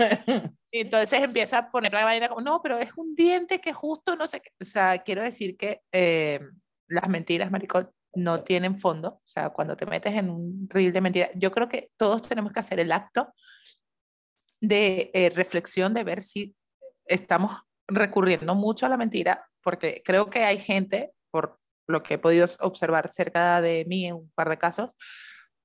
Y 0.72 0.80
entonces 0.82 1.22
empieza 1.22 1.58
a 1.58 1.72
poner 1.72 1.94
la 1.94 2.06
vaina 2.06 2.30
como, 2.30 2.42
no, 2.42 2.62
pero 2.62 2.78
es 2.78 2.92
un 2.96 3.16
diente 3.16 3.60
que 3.60 3.74
justo 3.74 4.16
no 4.16 4.28
sé 4.28 4.42
qué. 4.42 4.52
O 4.62 4.66
sea, 4.66 5.00
quiero 5.00 5.24
decir 5.24 5.58
que 5.58 5.82
eh, 5.92 6.40
las 6.88 7.10
mentiras, 7.10 7.52
marico, 7.52 7.94
no 8.14 8.44
tienen 8.44 8.80
fondo. 8.80 9.10
O 9.10 9.28
sea, 9.28 9.50
cuando 9.50 9.76
te 9.76 9.86
metes 9.86 10.14
en 10.14 10.30
un 10.30 10.68
reel 10.70 10.94
de 10.94 11.02
mentiras, 11.02 11.32
yo 11.36 11.52
creo 11.52 11.68
que 11.68 11.90
todos 11.98 12.22
tenemos 12.22 12.52
que 12.52 12.60
hacer 12.60 12.80
el 12.80 12.92
acto 12.92 13.34
de 14.62 15.10
eh, 15.14 15.30
reflexión 15.30 15.94
de 15.94 16.04
ver 16.04 16.22
si 16.22 16.56
estamos 17.06 17.60
recurriendo 17.88 18.54
mucho 18.56 18.86
a 18.86 18.90
la 18.90 18.98
mentira, 18.98 19.48
porque 19.64 20.02
creo 20.06 20.30
que 20.30 20.44
hay 20.44 20.60
gente, 20.60 21.12
por 21.32 21.60
lo 21.88 22.04
que 22.04 22.16
he 22.16 22.18
podido 22.20 22.46
observar 22.60 23.10
cerca 23.10 23.62
de 23.62 23.86
mí 23.86 24.06
en 24.06 24.16
un 24.16 24.32
par 24.36 24.50
de 24.50 24.58
casos, 24.58 24.96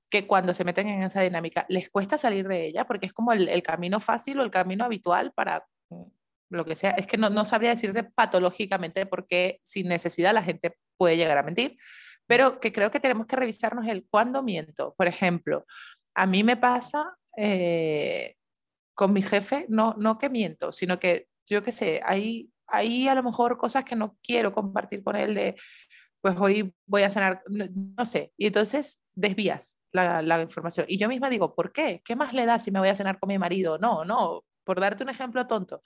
que 0.09 0.27
cuando 0.27 0.53
se 0.53 0.63
meten 0.63 0.87
en 0.87 1.03
esa 1.03 1.21
dinámica 1.21 1.65
les 1.69 1.89
cuesta 1.89 2.17
salir 2.17 2.47
de 2.47 2.65
ella 2.65 2.85
porque 2.85 3.07
es 3.07 3.13
como 3.13 3.33
el, 3.33 3.63
camino 3.63 3.99
fácil 3.99 4.39
o 4.39 4.43
el 4.43 4.51
camino 4.51 4.85
habitual 4.85 5.31
para 5.33 5.65
mm, 5.89 6.03
lo 6.49 6.65
que 6.65 6.75
sea. 6.75 6.91
Es 6.91 7.07
que 7.07 7.17
no, 7.17 7.29
no 7.29 7.45
sabría 7.45 7.71
decirte 7.71 8.03
patológicamente 8.03 9.05
porque 9.05 9.59
sin 9.63 9.87
necesidad 9.87 10.33
la 10.33 10.43
gente 10.43 10.77
puede 10.97 11.17
llegar 11.17 11.37
a 11.37 11.43
mentir, 11.43 11.77
pero 12.27 12.59
que 12.59 12.71
creo 12.71 12.91
que 12.91 12.99
tenemos 12.99 13.27
que 13.27 13.35
revisarnos 13.35 13.87
el 13.87 14.05
cuándo 14.09 14.43
miento. 14.43 14.93
Por 14.97 15.07
ejemplo, 15.07 15.65
a 16.13 16.25
mí 16.25 16.43
me 16.43 16.57
pasa 16.57 17.17
eh, 17.37 18.35
con 18.93 19.13
mi 19.13 19.21
jefe, 19.21 19.65
no, 19.69 19.95
no 19.97 20.17
que 20.17 20.29
miento, 20.29 20.71
sino 20.71 20.99
que 20.99 21.27
yo 21.45 21.63
qué 21.63 21.71
sé, 21.71 22.01
hay, 22.03 22.49
hay 22.67 23.07
a 23.07 23.15
lo 23.15 23.23
mejor 23.23 23.57
cosas 23.57 23.83
que 23.83 23.95
no 23.95 24.17
quiero 24.23 24.53
compartir 24.53 25.03
con 25.03 25.15
él 25.15 25.35
de, 25.35 25.55
pues 26.21 26.37
hoy 26.39 26.73
voy 26.87 27.03
a 27.03 27.09
cenar, 27.09 27.43
no, 27.47 28.05
sé, 28.05 28.33
y 28.37 28.47
entonces 28.47 29.05
desvías 29.13 29.79
la, 29.95 30.21
la, 30.21 30.41
información. 30.41 30.85
Y 30.89 30.97
yo 30.97 31.07
misma 31.07 31.29
digo, 31.29 31.55
¿por 31.55 31.71
qué? 31.71 32.01
¿Qué 32.03 32.15
más 32.15 32.33
le 32.33 32.45
da 32.45 32.59
si 32.59 32.71
me 32.71 32.79
voy 32.79 32.89
a 32.89 32.95
cenar 32.95 33.19
con 33.19 33.29
mi 33.29 33.37
marido? 33.37 33.77
No, 33.77 34.05
no, 34.05 34.43
por 34.63 34.79
darte 34.81 35.03
un 35.03 35.09
ejemplo 35.09 35.47
tonto. 35.47 35.81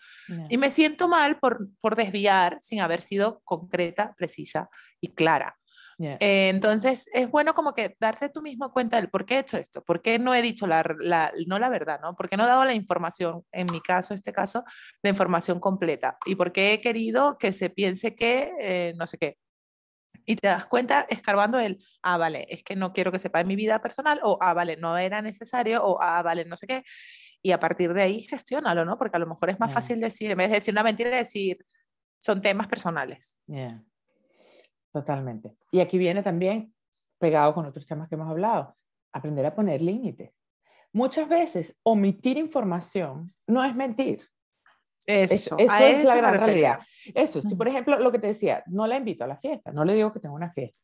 Y 0.49 0.57
me 0.57 0.71
siento 0.71 1.07
mal 1.07 1.39
por, 1.39 1.67
por 1.81 1.95
desviar 1.95 2.57
sin 2.59 2.81
haber 2.81 3.01
sido 3.01 3.41
concreta, 3.43 4.13
precisa 4.17 4.69
y 4.99 5.09
clara. 5.09 5.55
Eh, 6.01 6.47
entonces, 6.47 7.09
es 7.13 7.29
bueno 7.29 7.53
como 7.53 7.73
que 7.73 7.97
darte 7.99 8.29
tú 8.29 8.41
mismo 8.41 8.71
cuenta 8.71 8.95
del 8.95 9.09
por 9.09 9.25
qué 9.25 9.35
he 9.35 9.39
hecho 9.39 9.57
esto, 9.57 9.83
por 9.83 10.01
qué 10.01 10.17
no 10.17 10.33
he 10.33 10.41
dicho 10.41 10.65
la, 10.65 10.95
la, 10.97 11.33
no 11.45 11.59
la 11.59 11.67
verdad, 11.67 11.99
¿no? 12.01 12.15
Por 12.15 12.29
qué 12.29 12.37
no 12.37 12.45
he 12.45 12.47
dado 12.47 12.63
la 12.63 12.73
información, 12.73 13.43
en 13.51 13.67
mi 13.67 13.81
caso, 13.81 14.13
este 14.13 14.31
caso, 14.31 14.63
la 15.03 15.09
información 15.09 15.59
completa 15.59 16.17
y 16.25 16.35
por 16.35 16.53
qué 16.53 16.71
he 16.71 16.81
querido 16.81 17.37
que 17.37 17.51
se 17.51 17.69
piense 17.69 18.15
que 18.15 18.53
eh, 18.59 18.93
no 18.97 19.07
sé 19.07 19.17
qué. 19.17 19.37
Y 20.29 20.35
te 20.35 20.47
das 20.47 20.67
cuenta 20.67 21.07
escarbando 21.09 21.57
el, 21.57 21.83
ah, 22.03 22.19
vale, 22.19 22.45
es 22.49 22.61
que 22.61 22.75
no 22.75 22.93
quiero 22.93 23.11
que 23.11 23.17
sepa 23.17 23.41
en 23.41 23.47
mi 23.47 23.55
vida 23.55 23.81
personal, 23.81 24.19
o 24.21 24.37
ah, 24.41 24.53
vale, 24.53 24.77
no 24.77 24.95
era 24.95 25.23
necesario, 25.23 25.83
o 25.83 25.99
ah, 25.99 26.21
vale, 26.21 26.45
no 26.45 26.55
sé 26.55 26.67
qué. 26.67 26.83
Y 27.41 27.51
a 27.51 27.59
partir 27.59 27.95
de 27.95 28.03
ahí, 28.03 28.21
gestiónalo, 28.21 28.85
¿no? 28.85 28.95
Porque 28.95 29.17
a 29.17 29.19
lo 29.19 29.25
mejor 29.25 29.49
es 29.49 29.59
más 29.59 29.73
fácil 29.73 29.99
decir, 29.99 30.29
en 30.29 30.37
vez 30.37 30.49
de 30.49 30.57
decir 30.57 30.71
una 30.71 30.83
mentira, 30.83 31.09
decir, 31.09 31.65
son 32.19 32.43
temas 32.43 32.67
personales. 32.67 33.39
Yeah. 33.47 33.83
Totalmente. 34.93 35.57
Y 35.71 35.79
aquí 35.79 35.97
viene 35.97 36.21
también, 36.21 36.75
pegado 37.17 37.51
con 37.55 37.65
otros 37.65 37.87
temas 37.87 38.07
que 38.07 38.13
hemos 38.13 38.29
hablado, 38.29 38.77
aprender 39.11 39.47
a 39.47 39.55
poner 39.55 39.81
límites. 39.81 40.31
Muchas 40.93 41.27
veces 41.27 41.75
omitir 41.81 42.37
información 42.37 43.33
no 43.47 43.63
es 43.63 43.73
mentir. 43.73 44.29
Eso, 45.09 45.57
eso, 45.57 45.73
es 45.73 46.03
la 46.03 46.15
gran 46.17 46.35
realidad. 46.35 46.79
Eso, 47.15 47.41
si 47.41 47.55
por 47.55 47.67
ejemplo 47.67 47.97
lo 47.97 48.11
que 48.11 48.19
te 48.19 48.27
decía, 48.27 48.63
no 48.67 48.85
la 48.85 48.95
invito 48.95 49.23
a 49.23 49.27
la 49.27 49.37
fiesta, 49.37 49.71
no 49.71 49.83
le 49.83 49.95
digo 49.95 50.13
que 50.13 50.19
tengo 50.19 50.35
una 50.35 50.51
fiesta. 50.51 50.77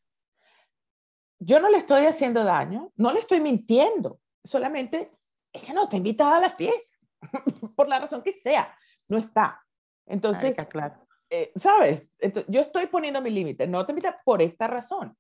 Yo 1.38 1.60
no 1.60 1.70
le 1.70 1.78
estoy 1.78 2.06
haciendo 2.06 2.44
daño, 2.44 2.92
no 2.96 3.12
le 3.12 3.20
estoy 3.20 3.40
mintiendo, 3.40 4.20
solamente 4.44 5.12
ella 5.54 5.74
no 5.74 5.84
está 5.84 5.98
invitada 5.98 6.38
a 6.38 6.40
la 6.40 6.50
fiesta, 6.50 6.98
por 7.76 7.88
la 7.88 8.00
razón 8.00 8.24
que 8.24 8.34
sea, 8.34 8.76
no 9.10 9.18
está. 9.18 9.64
Entonces, 10.08 10.56
claro. 10.70 11.08
Eh, 11.30 11.52
¿sabes? 11.56 12.08
yo 12.48 12.62
estoy 12.62 12.88
poniendo 12.88 13.22
mi 13.22 13.30
límite, 13.30 13.68
no 13.68 13.86
te 13.86 13.92
invita 13.92 14.20
por 14.26 14.42
esta 14.42 14.66
razón. 14.66 15.16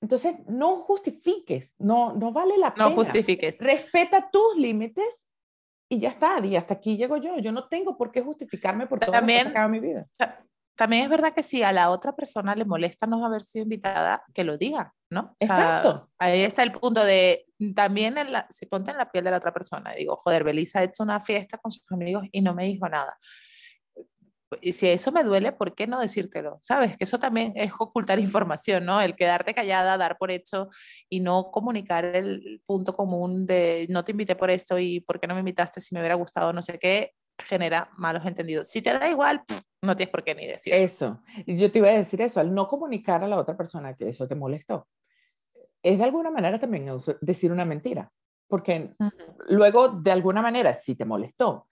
Entonces, 0.00 0.34
no 0.46 0.76
justifiques, 0.78 1.74
no, 1.78 2.14
no 2.14 2.32
vale 2.32 2.56
la 2.56 2.72
pena. 2.72 2.88
No 2.88 2.94
justifiques. 2.94 3.60
Respeta 3.60 4.30
tus 4.30 4.56
límites 4.56 5.28
y 5.92 5.98
ya 5.98 6.08
está, 6.08 6.38
y 6.42 6.56
hasta 6.56 6.72
aquí 6.72 6.96
llego 6.96 7.18
yo. 7.18 7.38
Yo 7.38 7.52
no 7.52 7.68
tengo 7.68 7.98
por 7.98 8.10
qué 8.10 8.22
justificarme 8.22 8.86
por 8.86 8.98
todo 8.98 9.12
también, 9.12 9.52
lo 9.52 9.60
que 9.60 9.68
mi 9.68 9.78
vida. 9.78 10.06
También 10.74 11.02
es 11.02 11.10
verdad 11.10 11.34
que 11.34 11.42
si 11.42 11.62
a 11.62 11.70
la 11.70 11.90
otra 11.90 12.16
persona 12.16 12.54
le 12.54 12.64
molesta 12.64 13.06
no 13.06 13.26
haber 13.26 13.42
sido 13.42 13.64
invitada, 13.64 14.24
que 14.32 14.42
lo 14.42 14.56
diga, 14.56 14.94
¿no? 15.10 15.36
Exacto. 15.38 16.08
ahí 16.18 16.40
está 16.40 16.62
el 16.62 16.72
punto 16.72 17.04
de 17.04 17.44
también 17.76 18.16
en 18.16 18.32
la, 18.32 18.46
si 18.48 18.64
ponte 18.64 18.90
en 18.90 18.96
la 18.96 19.12
piel 19.12 19.24
de 19.24 19.32
la 19.32 19.36
otra 19.36 19.52
persona. 19.52 19.92
Digo, 19.92 20.16
joder, 20.16 20.44
Belisa 20.44 20.80
ha 20.80 20.84
hecho 20.84 21.02
una 21.02 21.20
fiesta 21.20 21.58
con 21.58 21.70
sus 21.70 21.84
amigos 21.90 22.24
y 22.32 22.40
no 22.40 22.54
me 22.54 22.64
dijo 22.64 22.88
nada 22.88 23.14
y 24.60 24.72
si 24.72 24.88
eso 24.88 25.12
me 25.12 25.24
duele, 25.24 25.52
¿por 25.52 25.74
qué 25.74 25.86
no 25.86 26.00
decírtelo? 26.00 26.58
¿Sabes? 26.62 26.96
Que 26.96 27.04
eso 27.04 27.18
también 27.18 27.52
es 27.56 27.72
ocultar 27.78 28.18
información, 28.20 28.84
¿no? 28.84 29.00
El 29.00 29.16
quedarte 29.16 29.54
callada, 29.54 29.96
dar 29.96 30.18
por 30.18 30.30
hecho 30.30 30.68
y 31.08 31.20
no 31.20 31.50
comunicar 31.50 32.04
el 32.04 32.62
punto 32.66 32.94
común 32.94 33.46
de 33.46 33.86
no 33.88 34.04
te 34.04 34.12
invité 34.12 34.36
por 34.36 34.50
esto 34.50 34.78
y 34.78 35.00
por 35.00 35.20
qué 35.20 35.26
no 35.26 35.34
me 35.34 35.40
invitaste 35.40 35.80
si 35.80 35.94
me 35.94 36.00
hubiera 36.00 36.14
gustado, 36.14 36.52
no 36.52 36.62
sé 36.62 36.78
qué, 36.78 37.12
genera 37.38 37.90
malos 37.96 38.24
entendidos. 38.26 38.68
Si 38.68 38.82
te 38.82 38.92
da 38.92 39.08
igual, 39.08 39.42
no 39.82 39.96
tienes 39.96 40.12
por 40.12 40.24
qué 40.24 40.34
ni 40.34 40.46
decir. 40.46 40.74
Eso. 40.74 41.20
Yo 41.46 41.70
te 41.70 41.78
iba 41.78 41.88
a 41.88 41.92
decir 41.92 42.20
eso, 42.20 42.40
al 42.40 42.54
no 42.54 42.66
comunicar 42.66 43.22
a 43.24 43.28
la 43.28 43.38
otra 43.38 43.56
persona 43.56 43.94
que 43.94 44.08
eso 44.08 44.28
te 44.28 44.34
molestó, 44.34 44.88
es 45.82 45.98
de 45.98 46.04
alguna 46.04 46.30
manera 46.30 46.60
también 46.60 46.86
decir 47.20 47.50
una 47.50 47.64
mentira, 47.64 48.10
porque 48.46 48.88
luego 49.48 49.88
de 49.88 50.12
alguna 50.12 50.42
manera, 50.42 50.74
si 50.74 50.94
te 50.94 51.04
molestó, 51.04 51.68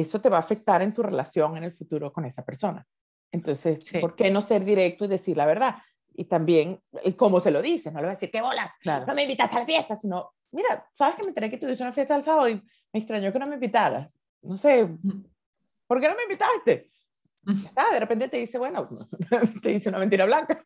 eso 0.00 0.20
te 0.20 0.28
va 0.28 0.38
a 0.38 0.40
afectar 0.40 0.82
en 0.82 0.94
tu 0.94 1.02
relación 1.02 1.56
en 1.56 1.64
el 1.64 1.72
futuro 1.72 2.12
con 2.12 2.24
esa 2.24 2.44
persona. 2.44 2.86
Entonces, 3.32 3.90
¿por 4.00 4.16
qué 4.16 4.30
no 4.30 4.42
ser 4.42 4.64
directo 4.64 5.04
y 5.04 5.08
decir 5.08 5.36
la 5.36 5.46
verdad? 5.46 5.76
Y 6.14 6.24
también 6.24 6.80
el 7.04 7.16
cómo 7.16 7.40
se 7.40 7.50
lo 7.50 7.62
dice, 7.62 7.90
no 7.90 7.98
le 8.00 8.06
voy 8.06 8.12
a 8.12 8.14
decir, 8.14 8.30
¿qué 8.30 8.40
bolas? 8.40 8.72
No 9.06 9.14
me 9.14 9.22
invitaste 9.22 9.56
a 9.56 9.60
la 9.60 9.66
fiesta, 9.66 9.96
sino, 9.96 10.32
mira, 10.50 10.86
¿sabes 10.94 11.16
que 11.16 11.22
me 11.22 11.28
enteré 11.28 11.50
que 11.50 11.58
tuviste 11.58 11.82
una 11.82 11.92
fiesta 11.92 12.16
el 12.16 12.22
sábado 12.22 12.48
y 12.48 12.54
me 12.54 13.00
extrañó 13.00 13.32
que 13.32 13.38
no 13.38 13.46
me 13.46 13.54
invitaras? 13.54 14.18
No 14.42 14.56
sé, 14.56 14.88
¿por 15.86 16.00
qué 16.00 16.08
no 16.08 16.16
me 16.16 16.24
invitaste? 16.24 16.90
de 17.92 18.00
repente 18.00 18.28
te 18.28 18.38
dice, 18.38 18.58
bueno, 18.58 18.88
te 19.62 19.68
dice 19.70 19.88
una 19.88 19.98
mentira 19.98 20.26
blanca 20.26 20.64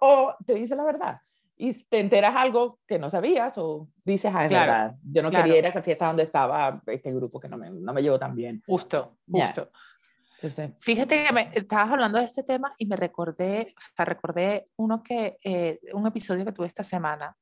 o 0.00 0.34
te 0.46 0.54
dice 0.54 0.76
la 0.76 0.84
verdad 0.84 1.18
y 1.64 1.74
te 1.74 2.00
enteras 2.00 2.34
algo 2.34 2.80
que 2.88 2.98
no 2.98 3.08
sabías 3.08 3.56
o 3.56 3.88
dices, 4.04 4.32
ah, 4.34 4.48
verdad, 4.48 4.96
yo 5.04 5.22
no 5.22 5.30
quería 5.30 5.58
ir 5.58 5.64
a 5.64 5.68
esa 5.68 5.80
fiesta 5.80 6.08
donde 6.08 6.24
estaba 6.24 6.82
este 6.88 7.12
grupo 7.12 7.38
que 7.38 7.48
no 7.48 7.56
me, 7.56 7.70
no 7.70 7.92
me 7.92 8.02
llevó 8.02 8.18
tan 8.18 8.34
bien. 8.34 8.60
Justo, 8.66 9.18
justo. 9.30 9.70
Fíjate 10.80 11.24
que 11.24 11.32
me, 11.32 11.48
estabas 11.54 11.92
hablando 11.92 12.18
de 12.18 12.24
este 12.24 12.42
tema 12.42 12.74
y 12.78 12.86
me 12.86 12.96
recordé, 12.96 13.72
o 13.78 13.80
sea, 13.94 14.04
recordé 14.04 14.70
uno 14.74 15.04
que, 15.04 15.36
eh, 15.44 15.78
un 15.92 16.04
episodio 16.04 16.44
que 16.44 16.50
tuve 16.50 16.66
esta 16.66 16.82
semana 16.82 17.36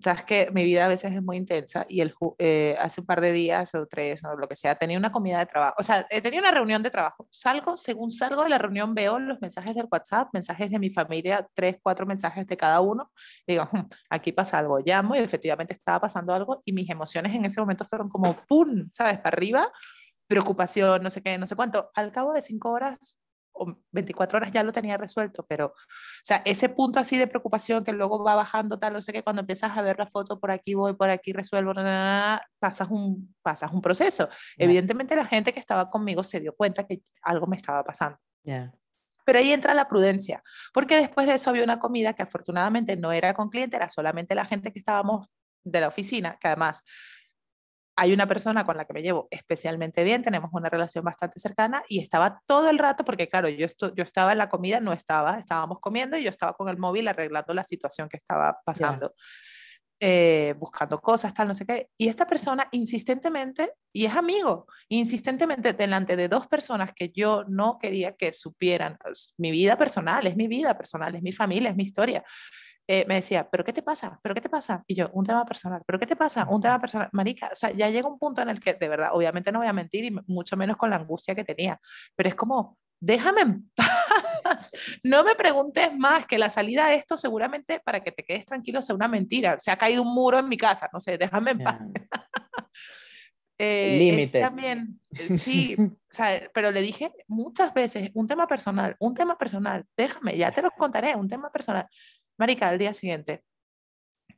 sabes 0.00 0.24
que 0.24 0.50
mi 0.52 0.64
vida 0.64 0.84
a 0.84 0.88
veces 0.88 1.12
es 1.12 1.22
muy 1.22 1.36
intensa 1.36 1.84
y 1.88 2.00
el, 2.00 2.14
eh, 2.38 2.76
hace 2.78 3.00
un 3.00 3.06
par 3.06 3.20
de 3.20 3.32
días 3.32 3.74
o 3.74 3.86
tres 3.86 4.22
o 4.24 4.36
lo 4.36 4.48
que 4.48 4.56
sea, 4.56 4.74
tenía 4.76 4.96
una 4.98 5.10
comida 5.10 5.38
de 5.38 5.46
trabajo, 5.46 5.74
o 5.78 5.82
sea, 5.82 6.06
eh, 6.10 6.20
tenía 6.20 6.40
una 6.40 6.50
reunión 6.50 6.82
de 6.82 6.90
trabajo. 6.90 7.26
Salgo, 7.30 7.76
según 7.76 8.10
salgo 8.10 8.44
de 8.44 8.50
la 8.50 8.58
reunión, 8.58 8.94
veo 8.94 9.18
los 9.18 9.40
mensajes 9.40 9.74
del 9.74 9.88
WhatsApp, 9.90 10.28
mensajes 10.32 10.70
de 10.70 10.78
mi 10.78 10.90
familia, 10.90 11.46
tres, 11.54 11.76
cuatro 11.82 12.06
mensajes 12.06 12.46
de 12.46 12.56
cada 12.56 12.80
uno. 12.80 13.10
digo, 13.46 13.68
hmm, 13.70 13.88
aquí 14.10 14.32
pasa 14.32 14.58
algo. 14.58 14.78
Llamo 14.78 15.14
y 15.16 15.18
efectivamente 15.18 15.74
estaba 15.74 16.00
pasando 16.00 16.32
algo 16.34 16.60
y 16.64 16.72
mis 16.72 16.88
emociones 16.90 17.34
en 17.34 17.44
ese 17.44 17.60
momento 17.60 17.84
fueron 17.84 18.08
como, 18.08 18.34
¡pum!, 18.46 18.88
¿sabes? 18.90 19.18
Para 19.18 19.36
arriba, 19.36 19.72
preocupación, 20.26 21.02
no 21.02 21.10
sé 21.10 21.22
qué, 21.22 21.38
no 21.38 21.46
sé 21.46 21.56
cuánto. 21.56 21.90
Al 21.94 22.12
cabo 22.12 22.32
de 22.32 22.42
cinco 22.42 22.70
horas 22.70 23.20
24 23.92 24.38
horas 24.38 24.52
ya 24.52 24.62
lo 24.62 24.72
tenía 24.72 24.96
resuelto, 24.96 25.44
pero, 25.48 25.66
o 25.66 25.74
sea, 26.22 26.42
ese 26.44 26.68
punto 26.68 26.98
así 26.98 27.18
de 27.18 27.26
preocupación 27.26 27.84
que 27.84 27.92
luego 27.92 28.22
va 28.22 28.34
bajando, 28.34 28.78
tal, 28.78 28.92
no 28.92 29.02
sé 29.02 29.12
qué, 29.12 29.22
cuando 29.22 29.40
empiezas 29.40 29.76
a 29.76 29.82
ver 29.82 29.98
la 29.98 30.06
foto, 30.06 30.40
por 30.40 30.50
aquí 30.50 30.74
voy, 30.74 30.94
por 30.94 31.10
aquí 31.10 31.32
resuelvo, 31.32 31.72
pasas, 32.58 32.88
un, 32.90 33.34
pasas 33.42 33.72
un 33.72 33.80
proceso. 33.82 34.28
Evidentemente 34.56 35.16
la 35.16 35.26
gente 35.26 35.52
que 35.52 35.60
estaba 35.60 35.90
conmigo 35.90 36.22
se 36.24 36.40
dio 36.40 36.54
cuenta 36.54 36.86
que 36.86 37.02
algo 37.22 37.46
me 37.46 37.56
estaba 37.56 37.84
pasando. 37.84 38.18
Pero 39.24 39.38
ahí 39.38 39.52
entra 39.52 39.74
la 39.74 39.88
prudencia, 39.88 40.42
porque 40.72 40.96
después 40.96 41.26
de 41.26 41.34
eso 41.34 41.50
había 41.50 41.64
una 41.64 41.78
comida 41.78 42.14
que 42.14 42.22
afortunadamente 42.22 42.96
no 42.96 43.12
era 43.12 43.34
con 43.34 43.50
cliente, 43.50 43.76
era 43.76 43.88
solamente 43.88 44.34
la 44.34 44.44
gente 44.44 44.72
que 44.72 44.78
estábamos 44.78 45.28
de 45.62 45.80
la 45.80 45.88
oficina, 45.88 46.38
que 46.40 46.48
además 46.48 46.84
hay 48.00 48.14
una 48.14 48.26
persona 48.26 48.64
con 48.64 48.78
la 48.78 48.86
que 48.86 48.94
me 48.94 49.02
llevo 49.02 49.28
especialmente 49.30 50.04
bien, 50.04 50.22
tenemos 50.22 50.48
una 50.54 50.70
relación 50.70 51.04
bastante 51.04 51.38
cercana 51.38 51.82
y 51.86 52.00
estaba 52.00 52.40
todo 52.46 52.70
el 52.70 52.78
rato, 52.78 53.04
porque 53.04 53.28
claro, 53.28 53.50
yo, 53.50 53.66
yo 53.94 54.02
estaba 54.02 54.32
en 54.32 54.38
la 54.38 54.48
comida, 54.48 54.80
no 54.80 54.94
estaba, 54.94 55.38
estábamos 55.38 55.80
comiendo 55.80 56.16
y 56.16 56.22
yo 56.22 56.30
estaba 56.30 56.54
con 56.54 56.70
el 56.70 56.78
móvil 56.78 57.08
arreglando 57.08 57.52
la 57.52 57.62
situación 57.62 58.08
que 58.08 58.16
estaba 58.16 58.58
pasando. 58.64 59.12
Eh, 60.02 60.54
buscando 60.58 60.98
cosas, 60.98 61.34
tal, 61.34 61.48
no 61.48 61.54
sé 61.54 61.66
qué. 61.66 61.90
Y 61.98 62.08
esta 62.08 62.26
persona 62.26 62.66
insistentemente, 62.72 63.74
y 63.92 64.06
es 64.06 64.16
amigo, 64.16 64.66
insistentemente 64.88 65.74
delante 65.74 66.16
de 66.16 66.26
dos 66.26 66.46
personas 66.46 66.94
que 66.94 67.12
yo 67.14 67.44
no 67.48 67.76
quería 67.78 68.16
que 68.16 68.32
supieran 68.32 68.96
mi 69.36 69.50
vida 69.50 69.76
personal, 69.76 70.26
es 70.26 70.38
mi 70.38 70.48
vida 70.48 70.74
personal, 70.74 71.14
es 71.16 71.22
mi 71.22 71.32
familia, 71.32 71.68
es 71.68 71.76
mi 71.76 71.82
historia. 71.82 72.24
Eh, 72.92 73.04
me 73.06 73.14
decía, 73.14 73.48
¿pero 73.48 73.62
qué 73.62 73.72
te 73.72 73.82
pasa? 73.82 74.18
¿pero 74.20 74.34
qué 74.34 74.40
te 74.40 74.48
pasa? 74.48 74.82
Y 74.84 74.96
yo, 74.96 75.10
un 75.12 75.24
tema 75.24 75.44
personal, 75.44 75.80
¿pero 75.86 75.96
qué 75.96 76.06
te 76.06 76.16
pasa? 76.16 76.44
Un 76.50 76.60
tema 76.60 76.76
personal. 76.80 77.08
Marica, 77.12 77.48
o 77.52 77.54
sea, 77.54 77.70
ya 77.70 77.88
llega 77.88 78.08
un 78.08 78.18
punto 78.18 78.42
en 78.42 78.48
el 78.48 78.58
que, 78.58 78.74
de 78.74 78.88
verdad, 78.88 79.10
obviamente 79.12 79.52
no 79.52 79.60
voy 79.60 79.68
a 79.68 79.72
mentir 79.72 80.06
y 80.06 80.10
mucho 80.26 80.56
menos 80.56 80.76
con 80.76 80.90
la 80.90 80.96
angustia 80.96 81.36
que 81.36 81.44
tenía, 81.44 81.78
pero 82.16 82.30
es 82.30 82.34
como, 82.34 82.76
déjame 82.98 83.42
en 83.42 83.70
paz, 84.42 84.72
no 85.04 85.22
me 85.22 85.36
preguntes 85.36 85.96
más, 85.96 86.26
que 86.26 86.36
la 86.36 86.50
salida 86.50 86.88
de 86.88 86.96
esto 86.96 87.16
seguramente 87.16 87.78
para 87.78 88.02
que 88.02 88.10
te 88.10 88.24
quedes 88.24 88.44
tranquilo 88.44 88.82
sea 88.82 88.96
una 88.96 89.06
mentira, 89.06 89.60
se 89.60 89.70
ha 89.70 89.76
caído 89.76 90.02
un 90.02 90.12
muro 90.12 90.40
en 90.40 90.48
mi 90.48 90.56
casa, 90.56 90.90
no 90.92 90.98
sé, 90.98 91.16
déjame 91.16 91.52
en 91.52 91.58
paz. 91.58 91.78
eh, 93.56 94.28
también, 94.32 94.98
eh, 95.12 95.38
sí, 95.38 95.76
o 95.78 95.96
sea, 96.12 96.50
pero 96.52 96.72
le 96.72 96.82
dije 96.82 97.12
muchas 97.28 97.72
veces, 97.72 98.10
un 98.14 98.26
tema 98.26 98.48
personal, 98.48 98.96
un 98.98 99.14
tema 99.14 99.38
personal, 99.38 99.84
déjame, 99.96 100.36
ya 100.36 100.50
te 100.50 100.60
lo 100.60 100.72
contaré, 100.72 101.14
un 101.14 101.28
tema 101.28 101.52
personal. 101.52 101.86
Marica, 102.40 102.68
al 102.68 102.78
día 102.78 102.94
siguiente 102.94 103.44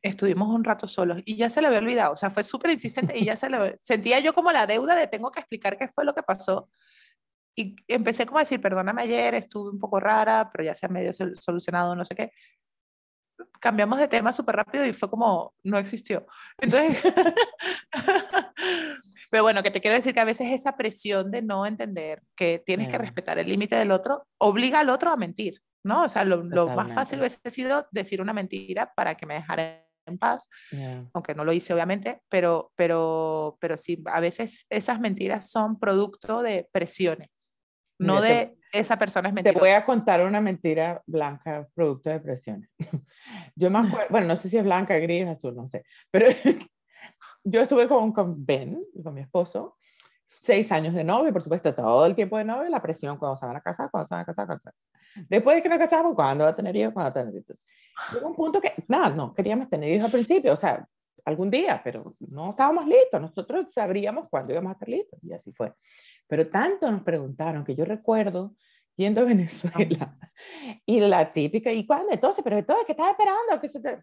estuvimos 0.03 0.49
un 0.49 0.65
rato 0.65 0.89
solos 0.89 1.19
y 1.25 1.37
ya 1.37 1.49
se 1.49 1.61
le 1.61 1.69
había 1.69 1.79
olvidado, 1.79 2.15
o 2.15 2.17
sea, 2.17 2.31
fue 2.31 2.43
súper 2.43 2.73
insistente 2.73 3.17
y 3.17 3.25
ya 3.25 3.37
se 3.37 3.49
le 3.49 3.79
sentía 3.81 4.19
yo 4.19 4.35
como 4.35 4.51
la 4.51 4.67
deuda 4.67 4.97
de 4.97 5.07
tengo 5.07 5.31
que 5.31 5.39
explicar 5.39 5.79
qué 5.79 5.87
fue 5.87 6.05
lo 6.05 6.13
que 6.13 6.25
pasó. 6.25 6.69
Y 7.55 7.77
empecé 7.87 8.27
como 8.27 8.39
a 8.39 8.43
decir, 8.43 8.61
perdóname 8.61 9.03
ayer, 9.03 9.35
estuve 9.37 9.71
un 9.71 9.79
poco 9.79 10.01
rara, 10.01 10.51
pero 10.51 10.65
ya 10.65 10.75
se 10.75 10.87
ha 10.87 10.89
medio 10.89 11.13
solucionado, 11.13 11.95
no 11.95 12.05
sé 12.05 12.17
qué. 12.17 12.33
Cambiamos 13.61 14.01
de 14.01 14.09
tema 14.09 14.33
súper 14.33 14.57
rápido 14.57 14.85
y 14.85 14.93
fue 14.93 15.09
como, 15.09 15.55
no 15.63 15.79
existió. 15.79 16.27
Entonces, 16.59 17.01
pero 19.31 19.45
bueno, 19.45 19.63
que 19.63 19.71
te 19.71 19.81
quiero 19.81 19.97
decir 19.97 20.13
que 20.13 20.21
a 20.21 20.25
veces 20.25 20.51
esa 20.51 20.77
presión 20.77 21.31
de 21.31 21.43
no 21.43 21.67
entender 21.67 22.23
que 22.35 22.61
tienes 22.67 22.89
que 22.89 22.99
respetar 22.99 23.39
el 23.39 23.49
límite 23.49 23.77
del 23.77 23.93
otro 23.93 24.27
obliga 24.39 24.81
al 24.81 24.91
otro 24.91 25.13
a 25.13 25.17
mentir. 25.17 25.63
¿No? 25.85 26.05
O 26.05 26.09
sea, 26.09 26.25
lo, 26.25 26.43
lo 26.43 26.69
más 26.69 26.93
fácil 26.93 27.19
hubiese 27.19 27.39
sido 27.51 27.87
decir 27.91 28.21
una 28.21 28.33
mentira 28.33 28.93
para 28.95 29.15
que 29.15 29.27
me 29.27 29.35
dejara 29.35 29.85
en 30.07 30.19
paz, 30.19 30.49
aunque 31.13 31.35
no 31.35 31.45
lo 31.45 31.53
hice 31.53 31.73
obviamente, 31.73 32.23
pero, 32.29 32.73
pero, 32.77 33.57
pero 33.61 33.77
sí, 33.77 34.03
a 34.07 34.21
veces 34.21 34.67
esas 34.71 35.01
mentiras 35.01 35.51
son 35.51 35.79
producto 35.79 36.43
de 36.43 36.69
presiones, 36.73 37.61
no 37.99 38.21
de 38.21 38.57
esa 38.73 38.99
persona 38.99 39.29
es 39.29 39.35
mentirosa. 39.35 39.59
Te 39.59 39.71
voy 39.71 39.77
a 39.77 39.85
contar 39.85 40.25
una 40.27 40.41
mentira 40.41 41.03
blanca, 41.07 41.69
producto 41.75 42.11
de 42.11 42.21
presiones. 42.21 42.71
Yo 43.55 43.71
me 43.71 43.81
acuerdo, 43.81 44.07
bueno, 44.11 44.29
no 44.29 44.37
sé 44.37 44.49
si 44.49 44.57
es 44.57 44.65
blanca, 44.65 44.97
gris, 44.97 45.27
azul, 45.27 45.55
no 45.55 45.69
sé, 45.69 45.85
pero 46.11 46.27
yo 47.45 47.61
estuve 47.61 47.89
con, 47.89 48.13
con 48.13 48.45
Ben, 48.47 48.83
con 49.03 49.15
mi 49.15 49.21
esposo, 49.21 49.77
seis 50.41 50.71
años 50.73 50.95
de 50.95 51.05
novio, 51.05 51.33
por 51.33 51.43
supuesto, 51.43 51.75
todo 51.75 52.07
el 52.07 52.15
tiempo 52.15 52.39
de 52.39 52.45
novio, 52.45 52.69
la 52.69 52.83
presión 52.83 53.17
cuando 53.19 53.37
se 53.37 53.47
van 53.47 53.57
a 53.57 53.61
casar, 53.61 53.91
cuando 53.91 54.07
se 54.07 54.15
van 54.15 54.23
a 54.23 54.25
casar, 54.25 54.47
cuando 54.47 54.63
se 54.63 54.71
Después 55.29 55.57
de 55.57 55.63
que 55.63 55.69
nos 55.69 55.79
casamos, 55.79 56.15
¿cuándo 56.15 56.45
va 56.45 56.51
a 56.51 56.57
tener 56.57 56.75
hijos? 56.75 56.95
¿Cuándo 56.95 57.13
va 57.15 57.21
a 57.21 57.25
tener 57.25 57.43
hijos? 57.43 57.65
Llegó 58.13 58.29
un 58.29 58.35
punto 58.35 58.61
que, 58.61 58.73
nada, 58.89 59.11
no, 59.11 59.35
queríamos 59.35 59.69
tener 59.69 59.91
hijos 59.91 60.07
al 60.07 60.11
principio, 60.11 60.53
o 60.53 60.57
sea, 60.57 60.87
algún 61.25 61.51
día, 61.51 61.81
pero 61.85 62.15
no 62.31 62.51
estábamos 62.51 62.87
listos, 62.87 63.21
nosotros 63.21 63.73
sabríamos 63.73 64.29
cuándo 64.29 64.53
íbamos 64.53 64.71
a 64.71 64.73
estar 64.73 64.89
listos, 64.89 65.23
y 65.23 65.33
así 65.33 65.53
fue. 65.53 65.73
Pero 66.27 66.49
tanto 66.49 66.91
nos 66.91 67.03
preguntaron 67.03 67.65
que 67.65 67.75
yo 67.75 67.85
recuerdo 67.85 68.55
yendo 68.97 69.21
a 69.21 69.25
Venezuela 69.25 70.17
y 70.87 71.01
la 71.01 71.29
típica, 71.29 71.73
¿y 71.73 71.87
cuándo? 71.87 72.13
Entonces, 72.13 72.43
pero 72.43 72.59
entonces, 72.59 72.87
¿qué 72.87 72.93
estás 72.93 73.11
esperando? 73.11 73.61
¿Qué 73.61 73.69
se 73.69 73.81
te... 73.81 73.99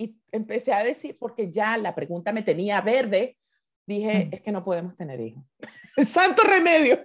Y 0.00 0.16
empecé 0.30 0.72
a 0.72 0.84
decir, 0.84 1.16
porque 1.18 1.50
ya 1.50 1.76
la 1.76 1.94
pregunta 1.94 2.32
me 2.32 2.42
tenía 2.42 2.80
verde, 2.80 3.36
dije, 3.88 4.26
mm. 4.26 4.34
es 4.34 4.42
que 4.42 4.52
no 4.52 4.62
podemos 4.62 4.96
tener 4.96 5.20
hijos. 5.20 5.42
Santo 6.06 6.42
remedio. 6.44 7.04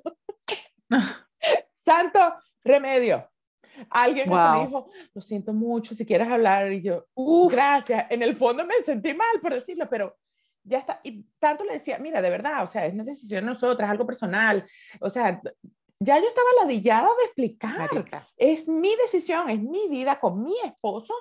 Santo 1.73 2.19
remedio. 2.63 3.29
Alguien 3.89 4.29
me 4.29 4.65
dijo, 4.65 4.91
lo 5.13 5.21
siento 5.21 5.51
mucho, 5.51 5.95
si 5.95 6.05
quieres 6.05 6.27
hablar, 6.27 6.71
y 6.71 6.83
yo, 6.83 7.07
gracias. 7.49 8.05
En 8.11 8.21
el 8.21 8.35
fondo 8.35 8.63
me 8.65 8.75
sentí 8.83 9.15
mal 9.15 9.41
por 9.41 9.53
decirlo, 9.53 9.87
pero 9.89 10.15
ya 10.63 10.77
está. 10.77 10.99
Y 11.03 11.23
tanto 11.39 11.63
le 11.63 11.73
decía, 11.73 11.97
mira, 11.97 12.21
de 12.21 12.29
verdad, 12.29 12.63
o 12.63 12.67
sea, 12.67 12.85
es 12.85 12.93
una 12.93 13.03
decisión 13.03 13.43
de 13.43 13.49
nosotras, 13.49 13.89
algo 13.89 14.05
personal. 14.05 14.63
O 14.99 15.09
sea, 15.09 15.41
ya 15.99 16.19
yo 16.19 16.27
estaba 16.27 16.47
ladillada 16.61 17.07
de 17.17 17.25
explicar. 17.25 17.89
Es 18.37 18.67
mi 18.67 18.95
decisión, 18.95 19.49
es 19.49 19.59
mi 19.59 19.87
vida 19.89 20.19
con 20.19 20.43
mi 20.43 20.55
esposo. 20.63 21.15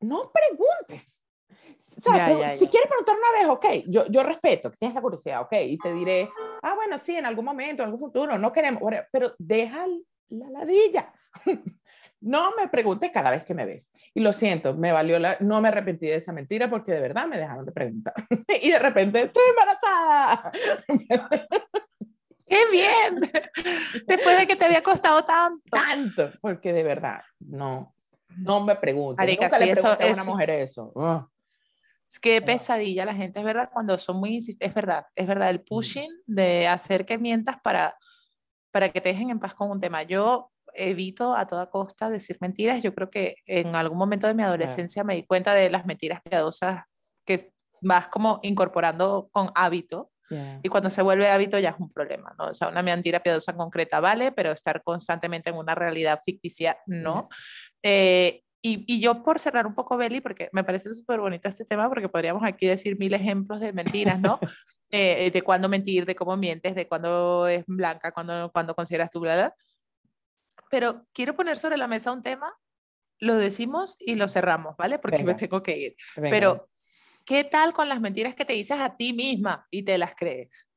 No 0.00 0.22
preguntes. 0.32 1.18
Si 1.96 2.68
quieres 2.68 2.88
preguntar 2.88 3.16
una 3.16 3.38
vez, 3.38 3.48
ok, 3.48 3.66
yo, 3.88 4.06
yo 4.06 4.22
respeto 4.22 4.70
que 4.70 4.76
tienes 4.76 4.94
la 4.94 5.00
curiosidad, 5.00 5.42
ok, 5.42 5.52
y 5.64 5.78
te 5.78 5.92
diré, 5.92 6.28
ah, 6.62 6.74
bueno, 6.74 6.98
sí, 6.98 7.16
en 7.16 7.26
algún 7.26 7.44
momento, 7.44 7.82
en 7.82 7.86
algún 7.86 8.00
futuro, 8.00 8.36
no 8.38 8.52
queremos, 8.52 8.82
pero 9.12 9.34
deja 9.38 9.86
la 10.28 10.50
ladilla. 10.50 11.12
no 12.20 12.52
me 12.56 12.68
preguntes 12.68 13.10
cada 13.12 13.30
vez 13.30 13.44
que 13.44 13.54
me 13.54 13.66
ves. 13.66 13.92
Y 14.14 14.20
lo 14.20 14.32
siento, 14.32 14.74
me 14.74 14.92
valió 14.92 15.18
la, 15.18 15.36
no 15.40 15.60
me 15.60 15.68
arrepentí 15.68 16.06
de 16.06 16.16
esa 16.16 16.32
mentira 16.32 16.70
porque 16.70 16.92
de 16.92 17.00
verdad 17.00 17.26
me 17.26 17.38
dejaron 17.38 17.66
de 17.66 17.72
preguntar. 17.72 18.14
y 18.62 18.70
de 18.70 18.78
repente, 18.78 19.22
estoy 19.24 19.42
embarazada. 19.50 20.52
¡Qué 22.46 22.60
bien! 22.70 23.20
Después 24.06 24.38
de 24.38 24.46
que 24.46 24.56
te 24.56 24.64
había 24.64 24.82
costado 24.82 25.24
tanto. 25.24 25.62
Tanto, 25.70 26.30
porque 26.40 26.72
de 26.72 26.82
verdad, 26.82 27.22
no, 27.40 27.94
no 28.36 28.64
me 28.64 28.76
preguntes. 28.76 29.26
Nunca 29.40 29.58
le 29.58 29.70
eso, 29.70 29.88
a 29.88 30.12
una 30.12 30.24
mujer 30.24 30.50
eso. 30.50 30.92
Qué 32.20 32.40
pesadilla 32.42 33.04
la 33.04 33.14
gente, 33.14 33.40
es 33.40 33.44
verdad, 33.44 33.70
cuando 33.72 33.98
son 33.98 34.18
muy 34.18 34.34
insistentes, 34.34 34.68
es 34.68 34.74
verdad, 34.74 35.06
es 35.14 35.26
verdad, 35.26 35.50
el 35.50 35.62
pushing 35.62 36.10
de 36.26 36.66
hacer 36.66 37.04
que 37.04 37.18
mientas 37.18 37.56
para, 37.62 37.96
para 38.70 38.90
que 38.90 39.00
te 39.00 39.10
dejen 39.10 39.30
en 39.30 39.38
paz 39.38 39.54
con 39.54 39.70
un 39.70 39.80
tema. 39.80 40.02
Yo 40.02 40.50
evito 40.74 41.34
a 41.34 41.46
toda 41.46 41.70
costa 41.70 42.10
decir 42.10 42.36
mentiras, 42.40 42.82
yo 42.82 42.94
creo 42.94 43.10
que 43.10 43.36
en 43.46 43.74
algún 43.74 43.98
momento 43.98 44.26
de 44.26 44.34
mi 44.34 44.42
adolescencia 44.42 45.04
me 45.04 45.14
di 45.14 45.26
cuenta 45.26 45.54
de 45.54 45.70
las 45.70 45.86
mentiras 45.86 46.20
piadosas 46.22 46.82
que 47.24 47.52
vas 47.80 48.08
como 48.08 48.40
incorporando 48.42 49.28
con 49.32 49.50
hábito. 49.54 50.10
Y 50.62 50.68
cuando 50.68 50.90
se 50.90 51.02
vuelve 51.02 51.28
hábito 51.28 51.58
ya 51.58 51.70
es 51.70 51.76
un 51.78 51.92
problema, 51.92 52.34
¿no? 52.36 52.46
O 52.46 52.54
sea, 52.54 52.68
una 52.68 52.82
mentira 52.82 53.20
piadosa 53.22 53.54
concreta 53.54 54.00
vale, 54.00 54.32
pero 54.32 54.50
estar 54.50 54.82
constantemente 54.82 55.50
en 55.50 55.56
una 55.56 55.74
realidad 55.76 56.18
ficticia 56.24 56.78
no. 56.86 57.28
eh, 57.82 58.43
y, 58.66 58.98
yo 58.98 59.22
por 59.22 59.38
cerrar 59.38 59.66
un 59.66 59.74
poco, 59.74 59.98
Beli, 59.98 60.22
porque 60.22 60.48
me 60.52 60.64
parece 60.64 60.92
súper 60.94 61.20
bonito 61.20 61.46
este 61.48 61.66
tema, 61.66 61.86
porque 61.90 62.08
podríamos 62.08 62.42
aquí 62.44 62.66
decir 62.66 62.98
mil 62.98 63.12
ejemplos 63.12 63.60
de 63.60 63.72
mentiras, 63.72 64.18
¿no? 64.20 64.38
Eh, 64.96 65.32
de 65.32 65.42
cuándo 65.42 65.68
mentir, 65.68 66.06
de 66.06 66.14
cómo 66.14 66.36
mientes, 66.36 66.76
de 66.76 66.86
cuándo 66.86 67.48
es 67.48 67.64
blanca, 67.66 68.12
cuándo, 68.12 68.52
cuando 68.52 68.76
consideras 68.76 69.10
tu 69.10 69.18
bla, 69.18 69.52
Pero 70.70 71.04
quiero 71.12 71.34
poner 71.34 71.56
sobre 71.56 71.76
la 71.76 71.88
mesa 71.88 72.12
un 72.12 72.22
tema, 72.22 72.54
lo 73.18 73.34
decimos 73.34 73.96
y 73.98 74.14
lo 74.14 74.28
cerramos, 74.28 74.76
¿vale? 74.76 75.00
Porque 75.00 75.24
me 75.24 75.34
tengo 75.34 75.64
que 75.64 75.76
ir. 75.76 75.96
Pero, 76.14 76.68
¿qué 77.24 77.42
tal 77.42 77.72
con 77.72 77.88
las 77.88 78.00
mentiras 78.00 78.36
que 78.36 78.44
te 78.44 78.52
dices 78.52 78.78
a 78.78 78.96
ti 78.96 79.12
misma 79.12 79.66
y 79.68 79.82
te 79.82 79.98
las 79.98 80.14
crees? 80.14 80.70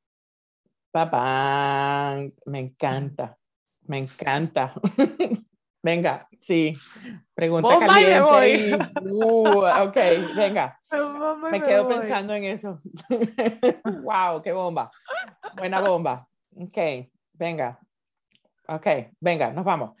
Papá, 0.90 2.16
me 2.46 2.58
encanta, 2.58 3.38
me 3.82 3.98
encanta. 3.98 4.74
Venga, 5.82 6.28
sí. 6.40 6.76
Pregunta 7.34 7.68
Bomba 7.68 7.86
caliente. 7.86 8.12
Y 8.12 8.70
me 8.70 9.12
voy. 9.12 9.12
Uh, 9.12 9.64
ok, 9.88 9.96
venga. 10.34 10.78
me, 11.50 11.62
quedo 11.62 11.86
pensando 11.86 12.34
en 12.34 12.44
eso. 12.44 12.80
wow, 14.02 14.42
qué 14.42 14.52
bomba. 14.52 14.90
Buena 15.56 15.80
bomba. 15.80 16.28
Ok, 16.56 16.78
venga. 17.34 17.78
Ok, 18.66 18.86
venga, 19.20 19.52
nos 19.52 19.64
vamos. 19.64 19.96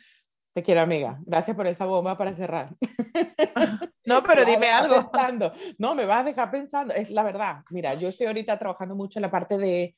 Te 0.52 0.62
quiero, 0.62 0.80
amiga. 0.80 1.18
Gracias 1.24 1.56
por 1.56 1.66
esa 1.68 1.84
bomba 1.84 2.16
para 2.16 2.34
cerrar. 2.34 2.70
No, 4.04 4.22
pero 4.22 4.42
dime 4.42 4.70
algo. 4.70 5.10
Pensando. 5.10 5.52
No, 5.76 5.94
me 5.94 6.06
vas 6.06 6.20
a 6.20 6.24
dejar 6.24 6.50
pensando. 6.50 6.94
Es 6.94 7.10
la 7.10 7.22
verdad. 7.22 7.62
Mira, 7.68 7.92
yo 7.92 8.08
estoy 8.08 8.26
ahorita 8.26 8.58
trabajando 8.58 8.94
mucho 8.94 9.18
en 9.18 9.22
la 9.22 9.30
parte 9.30 9.58
de, 9.58 9.96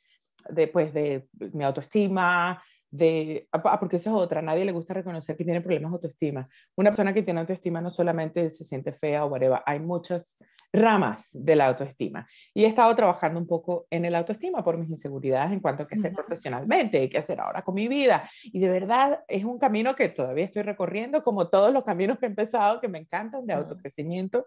de, 0.49 0.66
pues, 0.66 0.93
de 0.93 1.29
mi 1.53 1.62
autoestima, 1.62 2.61
de, 2.90 3.48
ah, 3.53 3.62
ah, 3.64 3.81
porque 3.81 3.96
esa 3.96 4.11
es 4.11 4.16
otra, 4.16 4.40
a 4.40 4.42
nadie 4.42 4.64
le 4.64 4.72
gusta 4.72 4.94
reconocer 4.94 5.37
que 5.37 5.44
tiene 5.44 5.61
problemas 5.61 5.92
de 5.92 5.96
autoestima. 5.96 6.48
Una 6.76 6.90
persona 6.90 7.14
que 7.14 7.22
tiene 7.22 7.40
autoestima 7.40 7.81
no 7.81 7.90
solamente 7.90 8.50
se 8.50 8.64
siente 8.64 8.92
fea 8.92 9.24
o 9.24 9.29
whatever, 9.29 9.61
hay 9.64 9.81
muchas 9.81 10.38
ramas 10.72 11.31
de 11.33 11.57
la 11.57 11.66
autoestima. 11.66 12.29
Y 12.55 12.64
he 12.64 12.66
estado 12.66 12.94
trabajando 12.94 13.40
un 13.40 13.46
poco 13.46 13.87
en 13.90 14.05
el 14.05 14.14
autoestima 14.14 14.62
por 14.62 14.79
mis 14.79 14.88
inseguridades 14.88 15.53
en 15.53 15.61
cuanto 15.61 15.83
a 15.83 15.87
qué 15.87 15.96
hacer 15.96 16.12
profesionalmente, 16.12 17.09
qué 17.09 17.18
hacer 17.18 17.40
ahora 17.40 17.62
con 17.62 17.74
mi 17.74 17.88
vida. 17.88 18.29
Y 18.44 18.61
de 18.61 18.68
verdad 18.68 19.24
es 19.26 19.44
un 19.44 19.59
camino 19.59 19.94
que 19.94 20.09
todavía 20.09 20.44
estoy 20.44 20.62
recorriendo, 20.62 21.22
como 21.24 21.48
todos 21.48 21.72
los 21.72 21.85
caminos 21.85 22.18
que 22.18 22.26
he 22.26 22.29
empezado, 22.29 22.81
que 22.81 22.88
me 22.88 22.98
encantan, 22.98 23.46
de 23.46 23.53
autocrecimiento 23.53 24.46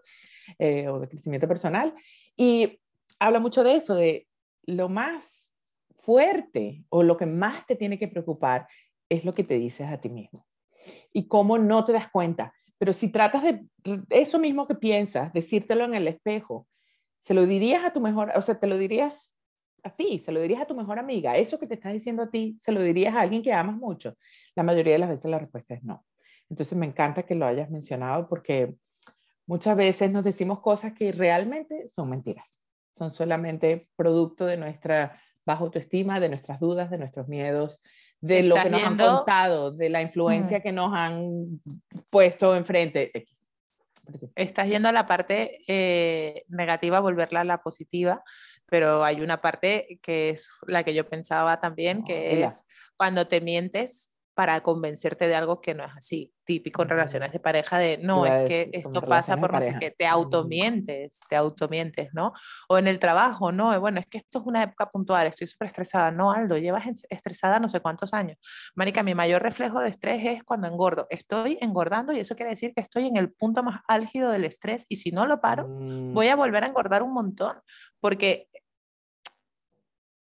eh, 0.58 0.88
o 0.88 1.00
de 1.00 1.08
crecimiento 1.08 1.46
personal. 1.46 1.94
Y 2.36 2.80
habla 3.18 3.38
mucho 3.38 3.62
de 3.62 3.76
eso, 3.76 3.94
de 3.94 4.26
lo 4.66 4.88
más 4.88 5.43
fuerte 6.04 6.84
o 6.90 7.02
lo 7.02 7.16
que 7.16 7.26
más 7.26 7.66
te 7.66 7.76
tiene 7.76 7.98
que 7.98 8.08
preocupar 8.08 8.66
es 9.08 9.24
lo 9.24 9.32
que 9.32 9.44
te 9.44 9.54
dices 9.58 9.88
a 9.88 10.00
ti 10.00 10.10
mismo. 10.10 10.46
Y 11.12 11.28
cómo 11.28 11.58
no 11.58 11.84
te 11.84 11.92
das 11.92 12.10
cuenta. 12.10 12.52
Pero 12.78 12.92
si 12.92 13.08
tratas 13.08 13.42
de 13.42 13.66
eso 14.10 14.38
mismo 14.38 14.66
que 14.66 14.74
piensas, 14.74 15.32
decírtelo 15.32 15.84
en 15.84 15.94
el 15.94 16.08
espejo, 16.08 16.66
se 17.20 17.32
lo 17.32 17.46
dirías 17.46 17.84
a 17.84 17.92
tu 17.92 18.00
mejor, 18.00 18.32
o 18.36 18.42
sea, 18.42 18.60
te 18.60 18.66
lo 18.66 18.76
dirías 18.76 19.34
a 19.82 19.90
ti, 19.90 20.18
se 20.18 20.32
lo 20.32 20.40
dirías 20.40 20.60
a 20.60 20.66
tu 20.66 20.74
mejor 20.74 20.98
amiga, 20.98 21.36
eso 21.36 21.58
que 21.58 21.66
te 21.66 21.74
estás 21.74 21.92
diciendo 21.92 22.22
a 22.22 22.30
ti, 22.30 22.56
se 22.60 22.72
lo 22.72 22.82
dirías 22.82 23.14
a 23.14 23.20
alguien 23.20 23.42
que 23.42 23.52
amas 23.52 23.76
mucho. 23.76 24.16
La 24.54 24.62
mayoría 24.62 24.94
de 24.94 24.98
las 24.98 25.08
veces 25.08 25.30
la 25.30 25.38
respuesta 25.38 25.74
es 25.74 25.82
no. 25.82 26.04
Entonces 26.50 26.76
me 26.76 26.86
encanta 26.86 27.22
que 27.22 27.34
lo 27.34 27.46
hayas 27.46 27.70
mencionado 27.70 28.28
porque 28.28 28.74
muchas 29.46 29.76
veces 29.76 30.10
nos 30.10 30.24
decimos 30.24 30.60
cosas 30.60 30.92
que 30.92 31.12
realmente 31.12 31.88
son 31.88 32.10
mentiras, 32.10 32.58
son 32.96 33.12
solamente 33.12 33.80
producto 33.96 34.46
de 34.46 34.56
nuestra 34.56 35.20
bajo 35.44 35.64
autoestima, 35.64 36.20
de 36.20 36.28
nuestras 36.28 36.58
dudas, 36.60 36.90
de 36.90 36.98
nuestros 36.98 37.28
miedos, 37.28 37.82
de 38.20 38.42
lo 38.44 38.54
que 38.56 38.70
nos 38.70 38.82
han 38.82 38.96
contado, 38.96 39.70
de 39.70 39.90
la 39.90 40.00
influencia 40.00 40.60
que 40.60 40.72
nos 40.72 40.92
han 40.94 41.60
puesto 42.10 42.56
enfrente. 42.56 43.26
Estás 44.34 44.68
yendo 44.68 44.88
a 44.88 44.92
la 44.92 45.06
parte 45.06 45.58
eh, 45.68 46.42
negativa, 46.48 47.00
volverla 47.00 47.40
a 47.40 47.44
la 47.44 47.62
positiva, 47.62 48.22
pero 48.66 49.04
hay 49.04 49.20
una 49.20 49.40
parte 49.40 49.98
que 50.02 50.30
es 50.30 50.54
la 50.66 50.84
que 50.84 50.94
yo 50.94 51.08
pensaba 51.08 51.60
también, 51.60 52.04
que 52.04 52.42
es 52.42 52.64
cuando 52.96 53.26
te 53.26 53.40
mientes 53.40 54.13
para 54.34 54.60
convencerte 54.62 55.28
de 55.28 55.34
algo 55.34 55.60
que 55.60 55.74
no 55.74 55.84
es 55.84 55.92
así. 55.96 56.32
Típico 56.44 56.82
en 56.82 56.90
relaciones 56.90 57.32
de 57.32 57.40
pareja 57.40 57.78
de, 57.78 57.98
no, 57.98 58.26
es 58.26 58.46
que 58.46 58.68
esto 58.72 59.00
pasa 59.00 59.36
por 59.38 59.52
no 59.52 59.62
sé 59.62 59.76
qué, 59.80 59.90
te 59.90 60.06
automientes, 60.06 61.20
te 61.28 61.36
automientes, 61.36 62.10
¿no? 62.12 62.32
O 62.68 62.76
en 62.76 62.86
el 62.86 62.98
trabajo, 62.98 63.50
no, 63.50 63.78
bueno, 63.80 64.00
es 64.00 64.06
que 64.06 64.18
esto 64.18 64.40
es 64.40 64.44
una 64.44 64.62
época 64.62 64.90
puntual, 64.90 65.26
estoy 65.26 65.46
súper 65.46 65.68
estresada. 65.68 66.10
No, 66.10 66.32
Aldo, 66.32 66.58
llevas 66.58 66.84
estresada 67.08 67.60
no 67.60 67.68
sé 67.68 67.80
cuántos 67.80 68.12
años. 68.12 68.36
Marica, 68.74 69.02
mi 69.02 69.14
mayor 69.14 69.42
reflejo 69.42 69.80
de 69.80 69.88
estrés 69.88 70.22
es 70.24 70.42
cuando 70.42 70.66
engordo. 70.66 71.06
Estoy 71.08 71.56
engordando 71.60 72.12
y 72.12 72.18
eso 72.18 72.34
quiere 72.36 72.50
decir 72.50 72.74
que 72.74 72.82
estoy 72.82 73.06
en 73.06 73.16
el 73.16 73.32
punto 73.32 73.62
más 73.62 73.80
álgido 73.88 74.30
del 74.30 74.44
estrés 74.44 74.84
y 74.88 74.96
si 74.96 75.12
no 75.12 75.26
lo 75.26 75.40
paro, 75.40 75.66
mm. 75.68 76.12
voy 76.12 76.28
a 76.28 76.36
volver 76.36 76.64
a 76.64 76.66
engordar 76.66 77.02
un 77.02 77.14
montón, 77.14 77.56
porque 78.00 78.48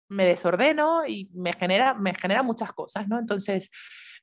me 0.10 0.26
desordeno 0.26 1.06
y 1.08 1.30
me 1.34 1.54
genera, 1.54 1.94
me 1.94 2.14
genera 2.14 2.44
muchas 2.44 2.74
cosas, 2.74 3.08
¿no? 3.08 3.20
Entonces, 3.20 3.70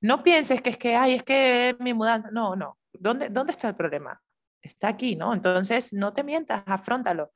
no 0.01 0.19
pienses 0.19 0.61
que 0.61 0.71
es 0.71 0.79
que, 0.79 0.97
ay, 0.97 1.15
es 1.15 1.23
que 1.23 1.77
mi 1.81 1.95
mudanza, 1.95 2.31
no, 2.31 2.55
no. 2.57 2.79
¿Dónde, 2.93 3.29
¿Dónde 3.31 3.53
está 3.53 3.69
el 3.69 3.77
problema? 3.77 4.21
está 4.67 4.89
aquí, 4.89 5.17
¿no? 5.17 5.33
Entonces, 5.33 5.93
no 5.93 6.13
te 6.13 6.25
mientas, 6.25 6.63
afrontalo. 6.67 7.33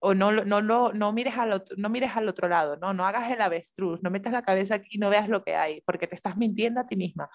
O 0.00 0.14
no, 0.14 0.30
no, 0.30 0.62
no, 0.62 0.92
no, 0.92 1.12
mires 1.12 1.36
al 1.38 1.52
otro, 1.52 1.76
no 1.76 1.88
mires 1.88 2.16
al 2.16 2.28
otro 2.28 2.48
lado, 2.48 2.76
¿no? 2.76 2.94
No 2.94 3.04
hagas 3.04 3.30
el 3.32 3.40
avestruz, 3.40 4.02
no 4.02 4.10
metas 4.10 4.32
la 4.32 4.42
cabeza 4.42 4.76
aquí 4.76 4.90
y 4.92 4.98
no 4.98 5.10
veas 5.10 5.28
lo 5.28 5.42
que 5.42 5.56
hay, 5.56 5.80
porque 5.80 6.06
te 6.06 6.14
estás 6.14 6.36
mintiendo 6.36 6.80
a 6.80 6.86
ti 6.86 6.96
misma. 6.96 7.28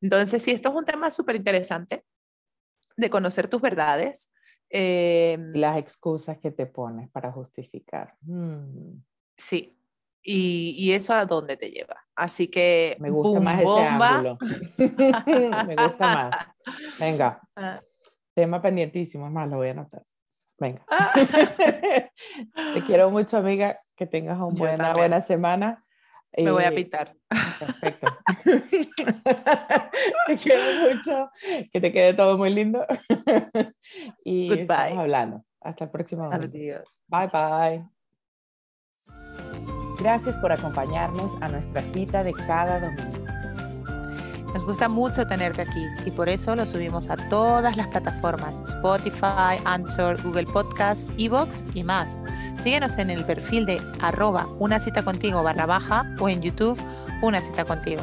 Entonces, 0.00 0.42
sí, 0.42 0.50
esto 0.50 0.70
es 0.70 0.74
un 0.74 0.84
tema 0.84 1.10
súper 1.10 1.36
interesante 1.36 2.04
de 2.96 3.10
conocer 3.10 3.46
tus 3.48 3.60
verdades. 3.60 4.32
Em, 4.68 5.52
Las 5.54 5.78
excusas 5.78 6.38
que 6.38 6.50
te 6.50 6.66
pones 6.66 7.08
para 7.10 7.30
justificar. 7.30 8.16
Mm. 8.22 9.00
Sí, 9.36 9.77
y, 10.22 10.92
eso 10.92 11.14
a 11.14 11.24
dónde 11.24 11.56
te 11.56 11.70
lleva. 11.70 11.94
Así 12.14 12.48
que 12.48 12.96
me 13.00 13.10
gusta 13.10 13.40
más 13.40 13.60
ese 13.62 13.86
ángulo. 13.86 14.38
me 15.66 15.76
gusta 15.76 15.98
más. 15.98 16.36
Venga. 17.00 17.40
Ah. 17.56 17.80
Tema 18.34 18.60
pendientísimo, 18.60 19.30
más 19.30 19.48
lo 19.48 19.56
voy 19.56 19.68
a 19.68 19.72
anotar. 19.72 20.02
Venga. 20.58 20.84
Ah. 20.90 21.12
te 22.74 22.82
quiero 22.86 23.10
mucho, 23.10 23.36
amiga. 23.36 23.76
Que 23.96 24.06
tengas 24.06 24.38
una 24.40 24.92
buena 24.92 25.20
semana. 25.20 25.84
Me 26.36 26.50
voy 26.50 26.64
a 26.64 26.70
pintar. 26.70 27.16
Perfecto. 27.28 28.06
te 30.26 30.36
quiero 30.36 30.62
mucho. 30.94 31.30
Que 31.72 31.80
te 31.80 31.92
quede 31.92 32.14
todo 32.14 32.36
muy 32.36 32.52
lindo. 32.52 32.84
y 34.24 34.52
estamos 34.52 34.98
hablando. 34.98 35.44
Hasta 35.60 35.84
el 35.84 35.90
próximo 35.90 36.30
Adiós. 36.30 36.84
Bye 37.08 37.28
bye. 37.32 37.84
Gracias 39.98 40.36
por 40.36 40.52
acompañarnos 40.52 41.32
a 41.40 41.48
nuestra 41.48 41.82
cita 41.82 42.22
de 42.22 42.32
cada 42.32 42.80
domingo. 42.80 43.18
Nos 44.54 44.64
gusta 44.64 44.88
mucho 44.88 45.26
tenerte 45.26 45.62
aquí 45.62 45.86
y 46.06 46.10
por 46.10 46.28
eso 46.28 46.56
lo 46.56 46.64
subimos 46.64 47.10
a 47.10 47.16
todas 47.28 47.76
las 47.76 47.86
plataformas, 47.88 48.60
Spotify, 48.62 49.60
Anchor, 49.64 50.20
Google 50.22 50.46
Podcast, 50.46 51.10
Evox 51.18 51.66
y 51.74 51.84
más. 51.84 52.20
Síguenos 52.62 52.96
en 52.98 53.10
el 53.10 53.24
perfil 53.24 53.66
de 53.66 53.80
arroba 54.00 54.46
una 54.58 54.80
cita 54.80 55.02
contigo 55.02 55.42
barra 55.42 55.66
baja 55.66 56.04
o 56.18 56.28
en 56.28 56.40
YouTube 56.40 56.80
una 57.20 57.42
cita 57.42 57.64
contigo. 57.64 58.02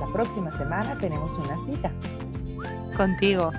La 0.00 0.06
próxima 0.12 0.50
semana 0.56 0.96
tenemos 0.98 1.30
una 1.38 1.56
cita. 1.66 1.92
Contigo. 2.96 3.52